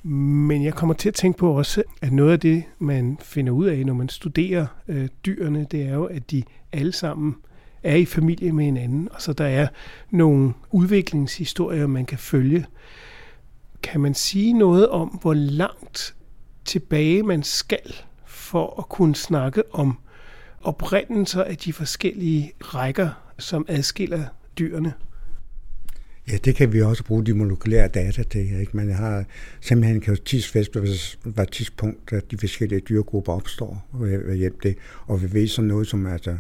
[0.04, 3.66] Men jeg kommer til at tænke på også, at noget af det, man finder ud
[3.66, 7.36] af, når man studerer øh, dyrene, det er jo, at de alle sammen
[7.84, 9.68] er i familie med hinanden, og så der er
[10.12, 12.66] nogle udviklingshistorier, man kan følge.
[13.84, 16.16] Kan man sige noget om, hvor langt
[16.66, 19.98] tilbage man skal for at kunne snakke om
[20.62, 24.26] oprindelser af de forskellige rækker, som adskiller
[24.60, 24.94] dyrene?
[26.28, 28.60] Ja, det kan vi også bruge de molekylære data til.
[28.60, 28.78] Ikke?
[28.78, 29.26] Man har
[29.62, 30.80] simpelthen kan tidsfeste,
[31.24, 34.78] hvad tidspunkt, at de forskellige dyregrupper opstår ved hjælp det.
[35.08, 36.38] Og vi ved sådan noget som altså,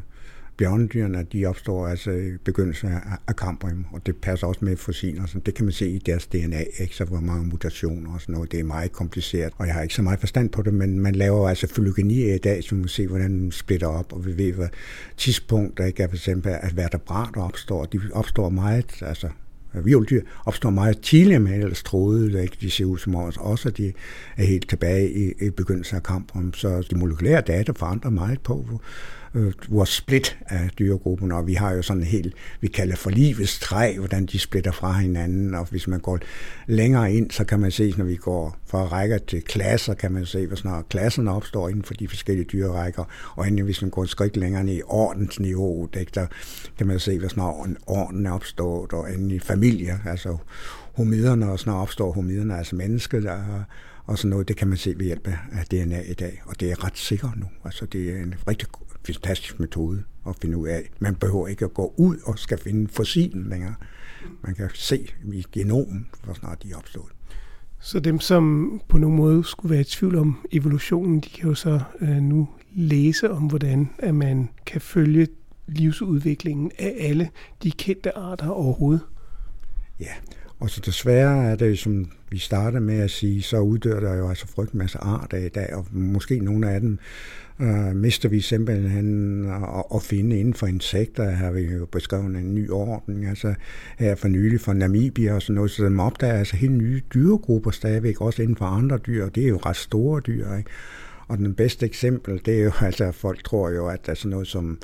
[0.57, 5.25] bjørnedyrene, de opstår altså i begyndelsen af, af kambrium, og det passer også med fossiler.
[5.25, 6.95] Så det kan man se i deres DNA, ikke?
[6.95, 8.51] så hvor mange mutationer og sådan noget.
[8.51, 11.15] Det er meget kompliceret, og jeg har ikke så meget forstand på det, men man
[11.15, 14.37] laver altså fylogeni i dag, så man kan se, hvordan den splitter op, og vi
[14.37, 14.67] ved, hvad
[15.17, 17.85] tidspunkt, der ikke er for eksempel, at vertebrater opstår.
[17.85, 19.29] De opstår meget, altså
[19.83, 22.57] Violddyr opstår meget tidligere med ellers troede, ikke?
[22.61, 23.93] de ser ud som os også at de
[24.37, 26.53] er helt tilbage i, i begyndelsen af kampen.
[26.53, 28.81] Så de molekylære data forandrer meget på,
[29.35, 33.09] øh, vores split af dyregruppen, og vi har jo sådan en helt, vi kalder for
[33.09, 36.19] livets træ, hvordan de splitter fra hinanden, og hvis man går
[36.67, 40.25] længere ind, så kan man se, når vi går fra rækker til klasser, kan man
[40.25, 43.03] se, hvor snart klasserne opstår inden for de forskellige dyrerækker,
[43.35, 46.25] og endelig hvis man går et skridt længere ned i ordensniveau, der
[46.77, 47.55] kan man se, hvor snart
[47.87, 50.37] orden er opstået, og endelig familier, altså
[50.93, 53.63] homiderne, og snart opstår homiderne, altså mennesket, der
[54.05, 56.71] og sådan noget, det kan man se ved hjælp af DNA i dag, og det
[56.71, 57.45] er ret sikkert nu.
[57.65, 58.67] Altså det er en rigtig
[59.05, 60.89] fantastisk metode at finde ud af.
[60.99, 63.75] Man behøver ikke at gå ud og skal finde fossilen længere.
[64.41, 67.11] Man kan se i genomen, hvor snart de er opstået.
[67.79, 71.55] Så dem, som på nogen måde skulle være i tvivl om evolutionen, de kan jo
[71.55, 75.27] så øh, nu læse om, hvordan at man kan følge
[75.67, 77.29] livsudviklingen af alle
[77.63, 79.01] de kendte arter overhovedet.
[79.99, 80.13] Ja,
[80.63, 84.29] og så desværre er det, som vi starter med at sige, så uddør der jo
[84.29, 86.99] altså frygt masse arter i dag, og måske nogle af dem
[87.59, 92.55] øh, mister vi simpelthen at, at finde inden for insekter, har vi jo beskrevet en
[92.55, 93.53] ny orden, altså
[93.97, 97.71] her for nylig fra Namibia og sådan noget, så dem opdager altså helt nye dyregrupper
[97.71, 100.69] stadigvæk, også inden for andre dyr, og det er jo ret store dyr, ikke?
[101.27, 104.31] Og den bedste eksempel, det er jo, altså folk tror jo, at der er sådan
[104.31, 104.79] noget som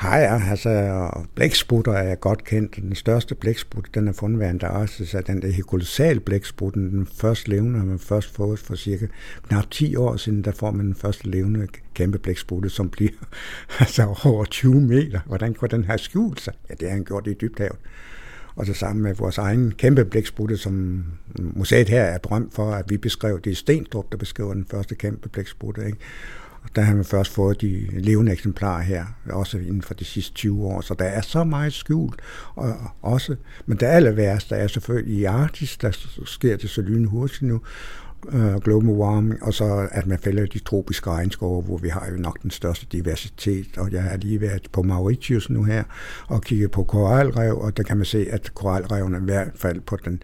[0.00, 2.76] Hajer, altså blæksprutter er godt kendt.
[2.76, 7.50] Den største blæksprutte, den er fundet ved Antarktis, er den der hekolosal blæksprut, den første
[7.50, 9.06] levende, har man først fået for cirka
[9.48, 13.10] knap 10 år siden, der får man den første levende kæmpe blæksprutte, som bliver
[13.80, 15.20] altså over 20 meter.
[15.26, 16.54] Hvordan kunne den have skjult sig?
[16.70, 17.76] Ja, det har han gjort i dybthavet.
[18.54, 21.04] Og så sammen med vores egen kæmpe blæksprutte, som
[21.38, 24.94] museet her er berømt for, at vi beskrev, det er Stenstrup, der beskriver den første
[24.94, 25.86] kæmpe blæksprutte.
[25.86, 25.98] Ikke?
[26.74, 30.64] Der har man først fået de levende eksemplarer her, også inden for de sidste 20
[30.64, 32.20] år, så der er så meget skjult.
[32.54, 37.42] Og også, men det aller værste er selvfølgelig i Arktis, der sker det så lynhurtigt
[37.42, 37.60] nu,
[38.24, 42.16] uh, global warming, og så at man fælder de tropiske regnskove, hvor vi har jo
[42.16, 45.84] nok den største diversitet, og jeg har lige været på Mauritius nu her,
[46.26, 49.96] og kigget på koralrev, og der kan man se, at koralrevene i hvert fald på
[50.04, 50.22] den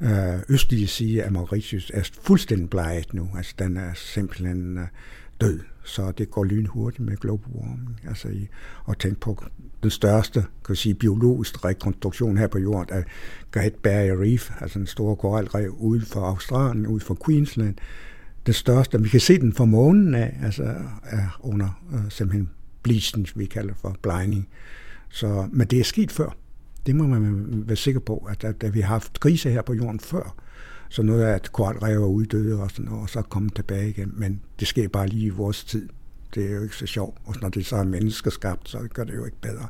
[0.00, 0.08] uh,
[0.48, 4.84] østlige side af Mauritius er fuldstændig bleget nu, altså den er simpelthen uh,
[5.40, 8.00] død så det går lynhurtigt med global warming.
[8.08, 8.48] Altså i,
[8.84, 9.44] og tænke på
[9.82, 13.04] den største kan sige, biologisk rekonstruktion her på jorden af
[13.50, 17.74] Great Barrier Reef, altså en stor koralrev ude for Australien, ude for Queensland.
[18.46, 22.50] Den største, vi kan se den fra månen af, altså er under øh, simpelthen
[22.82, 24.48] bleaching, vi kalder for blinding.
[25.08, 26.36] Så, men det er sket før.
[26.86, 29.74] Det må man være sikker på, at, at, at vi har haft krise her på
[29.74, 30.34] jorden før,
[30.88, 34.12] så noget af, at koralrev er uddøde og sådan noget, og så komme tilbage igen.
[34.16, 35.88] Men det sker bare lige i vores tid.
[36.34, 37.18] Det er jo ikke så sjovt.
[37.24, 39.68] Og når det så er menneskeskabt, så gør det jo ikke bedre.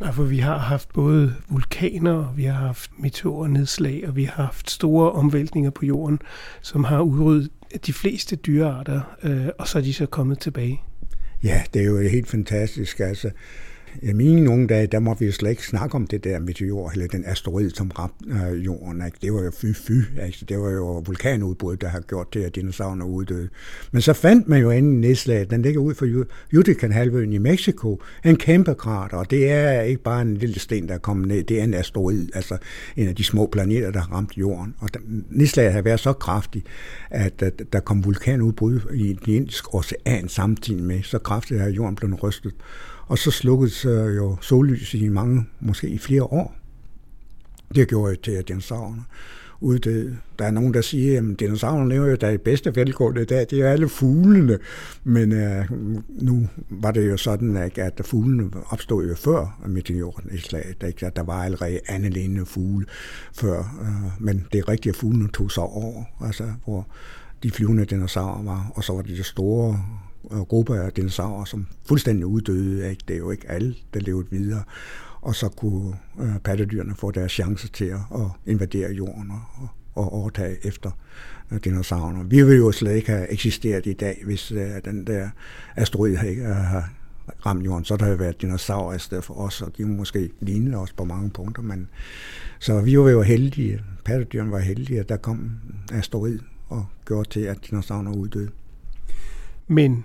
[0.00, 4.70] Nej, for vi har haft både vulkaner, vi har haft meteornedslag, og vi har haft
[4.70, 6.18] store omvæltninger på jorden,
[6.62, 7.50] som har udryddet
[7.86, 10.82] de fleste dyrearter, øh, og så er de så kommet tilbage.
[11.42, 13.00] Ja, det er jo helt fantastisk.
[13.00, 13.30] Altså,
[14.02, 16.90] Øh, mine nogle dage, der må vi jo slet ikke snakke om det der meteor,
[16.90, 19.06] eller den asteroid, som ramte øh, jorden.
[19.06, 19.18] Ikke?
[19.22, 20.20] Det var jo fy-fy.
[20.20, 23.48] Altså, det var jo vulkanudbrud, der har gjort det, at dinosaurerne uddøde.
[23.92, 28.36] Men så fandt man jo inden nedslaget, den ligger ud for Yucatan-halvøen i Mexico, en
[28.36, 31.60] kæmpe krater, og det er ikke bare en lille sten, der er kommet ned, det
[31.60, 32.58] er en asteroid, altså
[32.96, 34.74] en af de små planeter, der har ramt jorden.
[34.78, 36.66] Og den, nedslaget har været så kraftigt,
[37.10, 41.94] at, at der kom vulkanudbrud i den indiske ocean samtidig med, så kraftigt at jorden
[41.94, 42.52] blev rystet.
[43.06, 46.56] Og så slukkedes jo sollys i mange, måske i flere år.
[47.74, 49.04] Det gjorde jo til, at dinosaurerne
[49.60, 50.16] uddøde.
[50.38, 53.46] Der er nogen, der siger, at dinosaurerne lever jo der i bedste velgående i dag.
[53.50, 54.58] Det er alle fuglene.
[55.04, 55.64] Men øh,
[56.08, 60.82] nu var det jo sådan, at, at fuglene opstod jo før meteoren i slaget.
[60.86, 61.10] Ikke?
[61.16, 62.86] Der var allerede andelignende fugle
[63.34, 63.58] før.
[63.58, 66.04] Øh, men det er rigtigt, at fuglene tog sig over.
[66.20, 66.86] Altså, hvor
[67.42, 68.72] de flyvende dinosaurer var.
[68.74, 69.84] Og så var det de store
[70.32, 72.90] Øh, grupper af dinosaurer, som fuldstændig uddøde.
[72.90, 73.02] Ikke?
[73.08, 74.62] Det er jo ikke alle, der levede videre.
[75.20, 80.12] Og så kunne øh, pattedyrene få deres chance til at, at invadere jorden og, og
[80.12, 80.90] overtage efter
[81.50, 82.30] øh, dinosaurerne.
[82.30, 85.28] Vi ville jo slet ikke have eksisteret i dag, hvis øh, den der
[85.76, 86.82] asteroid ikke øh,
[87.46, 87.84] ramt jorden.
[87.84, 91.04] Så der havde været dinosaurer i stedet for os, og de måske lignede os på
[91.04, 91.62] mange punkter.
[91.62, 91.88] Men,
[92.58, 97.28] så vi var jo heldige, pattedyrene var heldige, at der kom en asteroid og gjorde
[97.28, 98.50] til, at dinosaurerne uddøde.
[99.68, 100.04] Men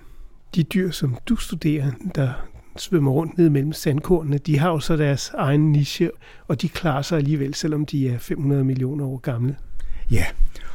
[0.54, 4.96] de dyr, som du studerer, der svømmer rundt ned mellem sandkornene, de har jo så
[4.96, 6.10] deres egen niche,
[6.48, 9.56] og de klarer sig alligevel, selvom de er 500 millioner år gamle.
[10.10, 10.24] Ja,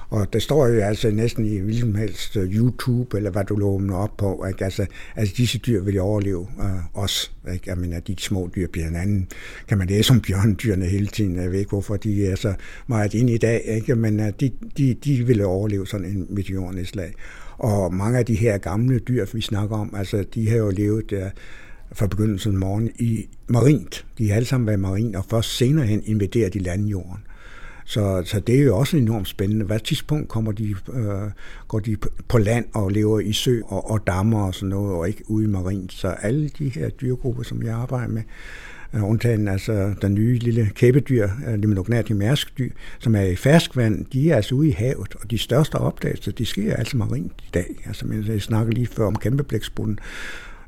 [0.10, 3.96] og der står jo altså næsten i hvilken helst øh, YouTube, eller hvad du låner
[3.96, 4.66] op på, ikke?
[4.66, 7.32] Altså, altså disse dyr vil overleve uh, os.
[7.54, 7.70] Ikke?
[7.70, 9.28] Jeg mener, de små dyr bliver en anden.
[9.68, 11.36] Kan man læse om bjørndyrene hele tiden?
[11.36, 12.54] Jeg ved ikke, hvorfor de er så
[12.88, 13.96] meget inde i dag, ikke?
[13.96, 17.14] men uh, de, de, de vil overleve sådan en meteornedslag.
[17.58, 21.10] Og mange af de her gamle dyr, vi snakker om, altså de har jo levet
[21.10, 21.30] der
[21.92, 24.06] fra begyndelsen af morgen i marint.
[24.18, 27.24] De har alle sammen været marin, og først senere hen invaderer de landjorden.
[27.86, 29.66] Så, så det er jo også enormt spændende.
[29.66, 31.32] Hvad tidspunkt kommer de, øh,
[31.68, 31.98] går de
[32.28, 35.46] på land og lever i sø og, og dammer og sådan noget, og ikke ude
[35.46, 35.94] i marint.
[35.94, 38.22] Så alle de her dyregrupper, som jeg arbejder med,
[38.94, 42.70] Øh, undtagen altså den nye lille kæbedyr, øh, Limnognati mærskdyr,
[43.00, 46.46] som er i ferskvand, de er altså ude i havet, og de største opdagelser, de
[46.46, 47.84] sker altså marint i dag.
[47.86, 50.00] Altså, jeg snakker lige før om kæmpeblæksbunden,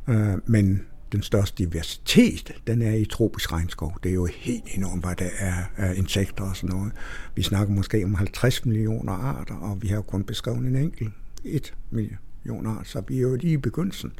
[0.08, 3.98] øh, men den største diversitet, den er i tropisk regnskov.
[4.04, 6.92] Det er jo helt enormt, hvad der er af insekter og sådan noget.
[7.36, 11.14] Vi snakker måske om 50 millioner arter, og vi har kun beskrevet en enkelt,
[11.46, 14.12] et million arter, så vi er jo lige i begyndelsen.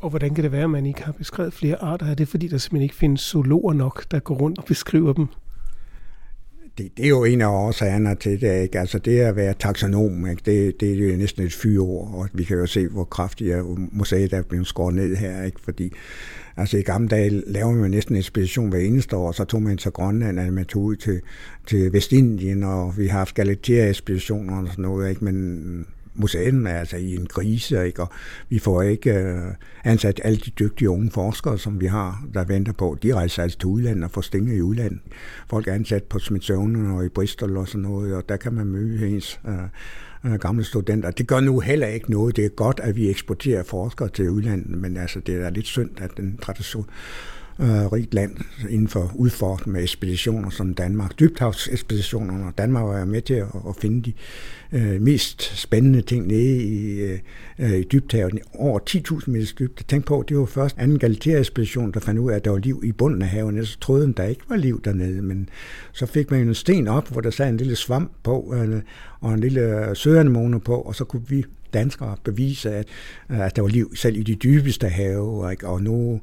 [0.00, 2.06] Og hvordan kan det være, at man ikke har beskrevet flere arter?
[2.06, 5.26] Er det fordi, der simpelthen ikke findes zoologer nok, der går rundt og beskriver dem?
[6.78, 8.62] Det, det er jo en af årsagerne til det.
[8.62, 8.80] Ikke?
[8.80, 10.42] Altså det at være taxonom, ikke?
[10.46, 13.56] Det, det er jo næsten et fyreord, og vi kan jo se, hvor kraftigt
[13.92, 15.42] museet er blevet skåret ned her.
[15.42, 15.60] Ikke?
[15.60, 15.92] Fordi
[16.56, 19.76] altså i gamle dage lavede man næsten en ekspedition hver eneste år, så tog man
[19.76, 21.20] til Grønland, og man tog ud til,
[21.66, 25.24] til Vestindien, og vi har haft Galatea-ekspeditioner og sådan noget, ikke?
[25.24, 25.86] men
[26.18, 28.02] museet er altså i en krise, ikke?
[28.02, 28.08] og
[28.48, 29.52] vi får ikke øh,
[29.84, 32.98] ansat alle de dygtige unge forskere, som vi har, der venter på.
[33.02, 35.00] De rejser altså til udlandet og får stinge i udlandet.
[35.50, 38.66] Folk er ansat på Smithsonian og i Bristol og sådan noget, og der kan man
[38.66, 41.10] møde ens øh, øh, gamle studenter.
[41.10, 42.36] Det gør nu heller ikke noget.
[42.36, 45.90] Det er godt, at vi eksporterer forskere til udlandet, men altså, det er lidt synd,
[46.00, 46.86] at den tradition
[47.60, 48.36] øh, rigt land
[48.68, 51.18] inden for udfordring med ekspeditioner som Danmark.
[51.20, 54.12] Dybthavsekspeditionerne, og Danmark var med til at, at finde de
[54.72, 57.00] øh, mest spændende ting nede i,
[57.58, 58.38] øh, i dybthavet.
[58.54, 59.82] Over 10.000 meters dybde.
[59.82, 62.82] Tænk på, det var først anden Galatea-ekspedition, der fandt ud af, at der var liv
[62.84, 63.68] i bunden af havet.
[63.68, 65.22] Så troede den, der ikke var liv dernede.
[65.22, 65.48] Men
[65.92, 68.82] så fik man en sten op, hvor der sad en lille svamp på, øh,
[69.20, 71.44] og en lille søanemone på, og så kunne vi
[71.74, 72.88] danskere bevise, at,
[73.28, 75.50] at der var liv selv i de dybeste have.
[75.50, 75.68] Ikke?
[75.68, 76.20] Og nu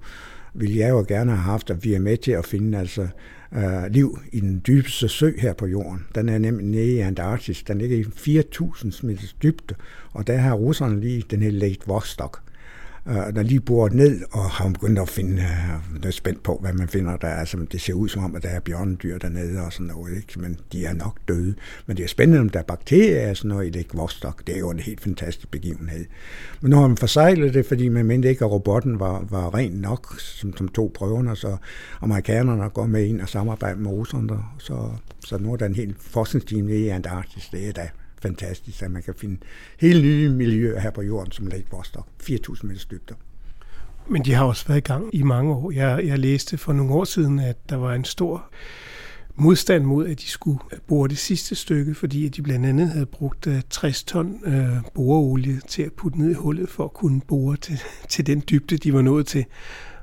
[0.56, 3.08] vil jeg jo gerne have haft, at vi er med til at finde altså,
[3.54, 6.06] øh, liv i den dybeste sø her på jorden.
[6.16, 7.64] Den er nemlig nede i Antarktis.
[7.64, 9.76] Den ligger i 4.000 meters dybde,
[10.12, 12.45] og der har russerne lige den her Lake Vostok
[13.08, 16.74] øh, der lige boret ned, og har begyndt at finde, øh, er spændt på, hvad
[16.74, 17.28] man finder der.
[17.28, 20.40] Altså, det ser ud som om, at der er bjørnedyr dernede og sådan noget, ikke?
[20.40, 21.56] men de er nok døde.
[21.86, 24.48] Men det er spændende, om der er bakterier og sådan noget i det Vostok.
[24.48, 26.06] Det er jo en helt fantastisk begivenhed.
[26.62, 29.72] Men nu har man forsejlet det, fordi man mente ikke, at robotten var, var ren
[29.72, 31.58] nok, som, som to prøverne, så
[32.02, 34.40] amerikanerne går med ind og samarbejder med russerne.
[34.60, 34.92] Så,
[35.26, 37.50] så nu er der en helt forskningsteam i Antarktis.
[37.52, 37.90] Det er da
[38.28, 39.38] fantastisk, at man kan finde
[39.80, 42.08] hele nye miljøer her på jorden, som Lake Vostok.
[42.24, 43.16] 4.000 meters dybder.
[44.08, 45.72] Men de har også været i gang i mange år.
[45.72, 48.50] Jeg, jeg læste for nogle år siden, at der var en stor
[49.36, 53.06] modstand mod, at de skulle bore det sidste stykke, fordi at de blandt andet havde
[53.06, 57.22] brugt øh, 60 ton øh, boreolie til at putte ned i hullet for at kunne
[57.22, 59.46] bore til, til den dybde, de var nået til.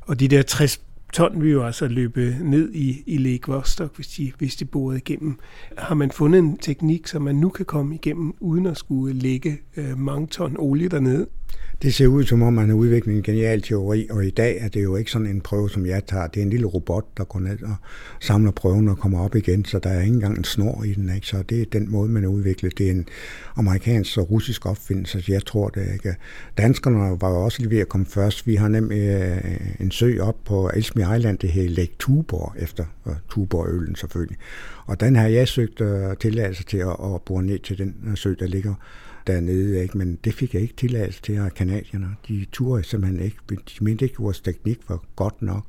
[0.01, 0.81] Og de der 60
[1.13, 4.97] ton vil jo altså løbe ned i, i Lake Vostok, hvis de, hvis de borer
[4.97, 5.39] igennem.
[5.79, 9.59] Har man fundet en teknik, så man nu kan komme igennem, uden at skulle lægge
[9.77, 11.27] øh, mange ton olie dernede?
[11.83, 14.69] Det ser ud som om, man har udviklet en genial teori, og i dag er
[14.69, 16.27] det jo ikke sådan en prøve, som jeg tager.
[16.27, 17.75] Det er en lille robot, der går ned og
[18.21, 21.15] samler prøven og kommer op igen, så der er ikke engang en snor i den.
[21.15, 21.27] Ikke?
[21.27, 22.79] Så det er den måde, man har udviklet.
[22.79, 23.09] Det er en
[23.57, 26.15] amerikansk og russisk opfindelse, så jeg tror det ikke.
[26.59, 28.47] Danskerne var jo også lige ved at komme først.
[28.47, 32.85] Vi har nemlig øh, en sø op på Elsmi Island, det hedder Lake Tuborg, efter
[33.31, 34.39] Tuborg-ølen selvfølgelig.
[34.87, 38.17] Og den har jeg søgt øh, tilladelse til at, at bore ned til den øh,
[38.17, 38.75] sø, der ligger
[39.27, 39.99] dernede, ikke?
[39.99, 42.09] men det fik jeg ikke tilladelse til af kanadierne.
[42.29, 43.37] De turde simpelthen ikke.
[43.51, 45.65] De mente ikke, at vores teknik var godt nok.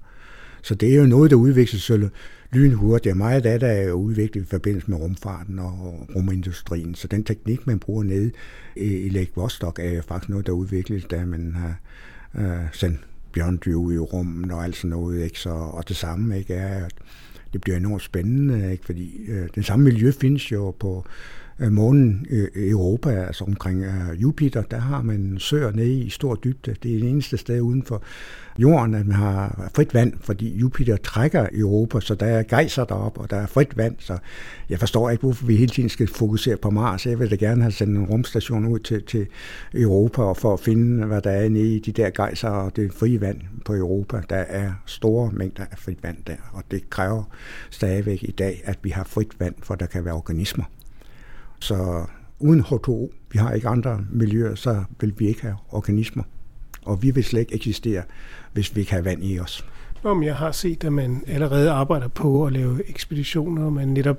[0.63, 2.09] Så det er jo noget, der udvikler sig
[2.51, 3.17] lynhurtigt.
[3.17, 6.95] Meget af det er udviklet i forbindelse med rumfarten og rumindustrien.
[6.95, 8.31] Så den teknik, man bruger nede
[8.75, 11.79] i Lake Vostok, er faktisk noget, der er udviklet, da man har
[12.35, 12.99] øh, sendt
[13.31, 15.23] bjørndyr ud i rummet og alt sådan noget.
[15.23, 15.39] Ikke?
[15.39, 16.93] Så, og det samme ikke, er, at
[17.53, 18.85] det bliver enormt spændende, ikke?
[18.85, 21.05] fordi øh, den samme miljø findes jo på
[21.59, 26.75] månen øh, Europa, altså omkring øh, Jupiter, der har man søer nede i stor dybde.
[26.83, 28.03] Det er det eneste sted uden for
[28.59, 33.21] jorden, at man har frit vand, fordi Jupiter trækker Europa, så der er gejser deroppe,
[33.21, 34.17] og der er frit vand, så
[34.69, 37.05] jeg forstår ikke, hvorfor vi hele tiden skal fokusere på Mars.
[37.05, 39.27] Jeg vil da gerne have sendt en rumstation ud til, til
[39.73, 42.93] Europa, og for at finde, hvad der er nede i de der gejser og det
[42.93, 44.21] frie vand på Europa.
[44.29, 47.23] Der er store mængder af frit vand der, og det kræver
[47.69, 50.63] stadigvæk i dag, at vi har frit vand, for der kan være organismer.
[51.63, 52.05] Så
[52.39, 56.23] uden H2O, vi har ikke andre miljøer, så vil vi ikke have organismer.
[56.85, 58.03] Og vi vil slet ikke eksistere,
[58.53, 59.65] hvis vi ikke har vand i os.
[60.03, 64.17] Om jeg har set, at man allerede arbejder på at lave ekspeditioner, og man netop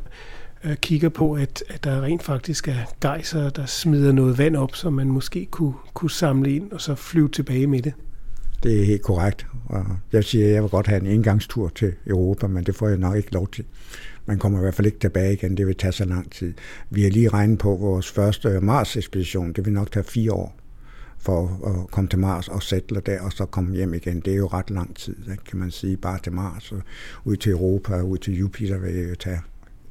[0.65, 4.75] øh, kigger på, at, at der rent faktisk er gejser, der smider noget vand op,
[4.75, 7.93] som man måske kunne, kunne samle ind og så flyve tilbage med det.
[8.63, 9.47] Det er helt korrekt.
[9.67, 12.89] Og jeg siger, at jeg vil godt have en indgangstur til Europa, men det får
[12.89, 13.65] jeg nok ikke lov til.
[14.27, 16.55] Man kommer i hvert fald ikke tilbage igen, det vil tage så lang tid.
[16.91, 20.57] Vi har lige regnet på vores første Mars-ekspedition, det vil nok tage fire år
[21.19, 24.21] for at komme til Mars og sætte der, og så komme hjem igen.
[24.21, 25.17] Det er jo ret lang tid,
[25.49, 26.83] kan man sige, bare til Mars, og
[27.25, 29.41] ud til Europa, og ud til Jupiter vil det jo tage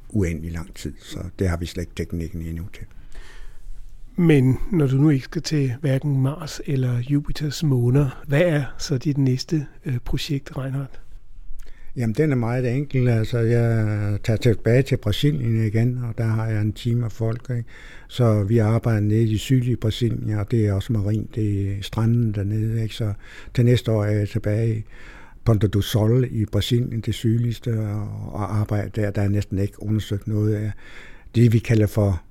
[0.08, 2.86] uendelig lang tid, så det har vi slet ikke teknikken endnu til.
[4.16, 8.98] Men når du nu ikke skal til hverken Mars eller Jupiters måner, hvad er så
[8.98, 11.00] dit næste øh, projekt, Reinhardt?
[11.96, 13.08] Jamen, den er meget enkel.
[13.08, 17.50] Altså, jeg tager tilbage til Brasilien igen, og der har jeg en team af folk.
[17.50, 17.64] Ikke?
[18.08, 22.32] Så vi arbejder nede i sydlige Brasilien, og det er også marin, det er stranden
[22.32, 22.82] dernede.
[22.82, 22.94] Ikke?
[22.94, 23.12] Så
[23.54, 24.84] til næste år er jeg tilbage i
[25.44, 27.80] Ponta do Sol i Brasilien, det sydligste,
[28.32, 29.10] og arbejder der.
[29.10, 30.72] Der er næsten ikke undersøgt noget af
[31.34, 32.22] det, vi kalder for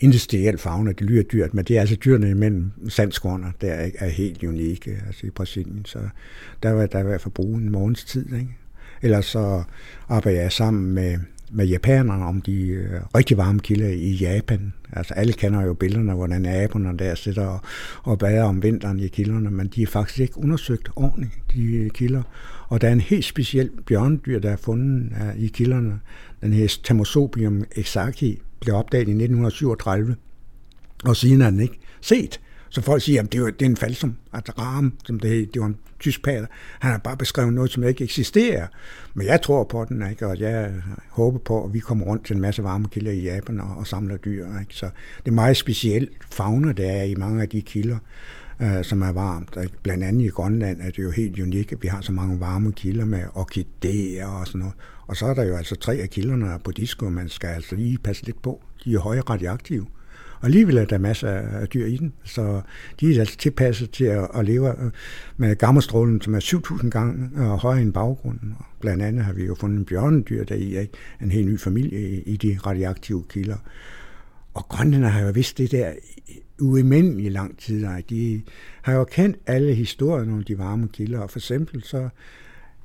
[0.00, 0.92] industriel fauna.
[0.92, 5.26] Det lyder dyrt, men det er altså dyrene imellem sandskårene, der er helt unikke altså
[5.26, 5.84] i Brasilien.
[5.84, 5.98] Så
[6.62, 8.56] der var der i hvert fald bruge en morgens tid, ikke?
[9.02, 9.62] Ellers så
[10.08, 11.18] arbejder jeg sammen med,
[11.50, 14.72] med japanerne om de øh, rigtig varme kilder i Japan.
[14.92, 17.60] Altså alle kender jo billederne, hvordan aberne der sidder og,
[18.02, 22.22] og bader om vinteren i kilderne, men de er faktisk ikke undersøgt ordentligt, de kilder.
[22.68, 26.00] Og der er en helt speciel bjørndyr, der er fundet uh, i kilderne.
[26.40, 30.16] Den her Tamosobium exaki blev opdaget i 1937,
[31.04, 32.40] og siden er den ikke set.
[32.72, 35.60] Så folk siger, at det, er, det er en falsum, at ram, som det, det
[35.60, 36.46] var en tysk pater.
[36.78, 38.66] Han har bare beskrevet noget, som ikke eksisterer.
[39.14, 40.26] Men jeg tror på den, ikke?
[40.26, 40.72] og jeg
[41.08, 43.86] håber på, at vi kommer rundt til en masse varme kilder i Japan og, og
[43.86, 44.46] samler dyr.
[44.60, 44.74] Ikke?
[44.74, 44.86] Så
[45.24, 47.98] det er meget specielt fauna, der er i mange af de kilder
[48.62, 49.58] øh, som er varmt.
[49.82, 52.72] Blandt andet i Grønland er det jo helt unikt, at vi har så mange varme
[52.72, 54.74] kilder med orkideer og sådan noget.
[55.06, 57.98] Og så er der jo altså tre af kilderne på disco, man skal altså lige
[57.98, 58.62] passe lidt på.
[58.84, 59.86] De er højere radioaktive.
[60.42, 62.60] Og alligevel er der masser af dyr i den, så
[63.00, 64.74] de er altså tilpasset til at, at leve
[65.36, 68.54] med gammastrålen, som er 7.000 gange højere end baggrunden.
[68.58, 70.92] Og blandt andet har vi jo fundet en bjørnedyr der i, ikke?
[71.22, 73.56] en helt ny familie i de radioaktive kilder.
[74.54, 75.92] Og grønlænder har jo vidst det der
[76.60, 77.82] uimændelig lang tid.
[77.82, 78.02] Nej.
[78.10, 78.42] De
[78.82, 82.08] har jo kendt alle historierne om de varme kilder, og for eksempel så,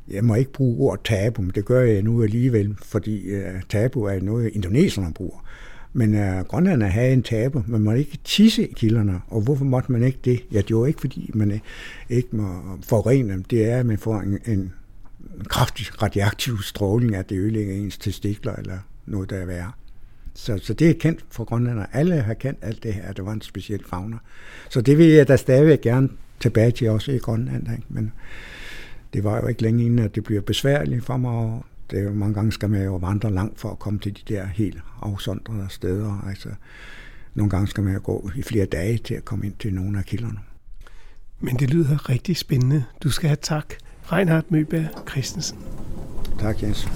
[0.08, 4.04] jeg må ikke bruge ord tabu, men det gør jeg nu alligevel, fordi uh, tabu
[4.04, 5.46] er noget, indoneserne bruger.
[5.98, 9.92] Men øh, grønlanderne havde en tabu, man må ikke tisse i kilderne, og hvorfor måtte
[9.92, 10.44] man ikke det?
[10.52, 11.60] Ja, det var ikke, fordi man øh,
[12.10, 13.44] ikke må forurene dem.
[13.44, 14.74] Det er, at man får en, en
[15.48, 19.72] kraftig radioaktiv stråling, at det ødelægger ens testikler eller noget, der er værre.
[20.34, 21.96] Så, så det er kendt for grønlænderne.
[21.96, 24.18] Alle har kendt alt det her, at det var en speciel fauna.
[24.70, 27.72] Så det vil jeg da stadigvæk gerne tilbage til også i Grønland.
[27.72, 27.84] Ikke?
[27.90, 28.12] Men
[29.14, 31.54] det var jo ikke længe inden, at det bliver besværligt for mig.
[31.54, 34.14] at det er jo mange gange skal man jo vandre langt for at komme til
[34.14, 36.28] de der helt afsondrede steder.
[36.30, 36.50] Altså,
[37.36, 39.98] nogle gange skal man jo gå i flere dage til at komme ind til nogle
[39.98, 40.40] af kilderne.
[41.40, 42.84] Men det lyder rigtig spændende.
[43.04, 43.74] Du skal have tak,
[44.12, 45.58] Reinhard Møberg Christensen.
[46.40, 46.88] Tak, Jens.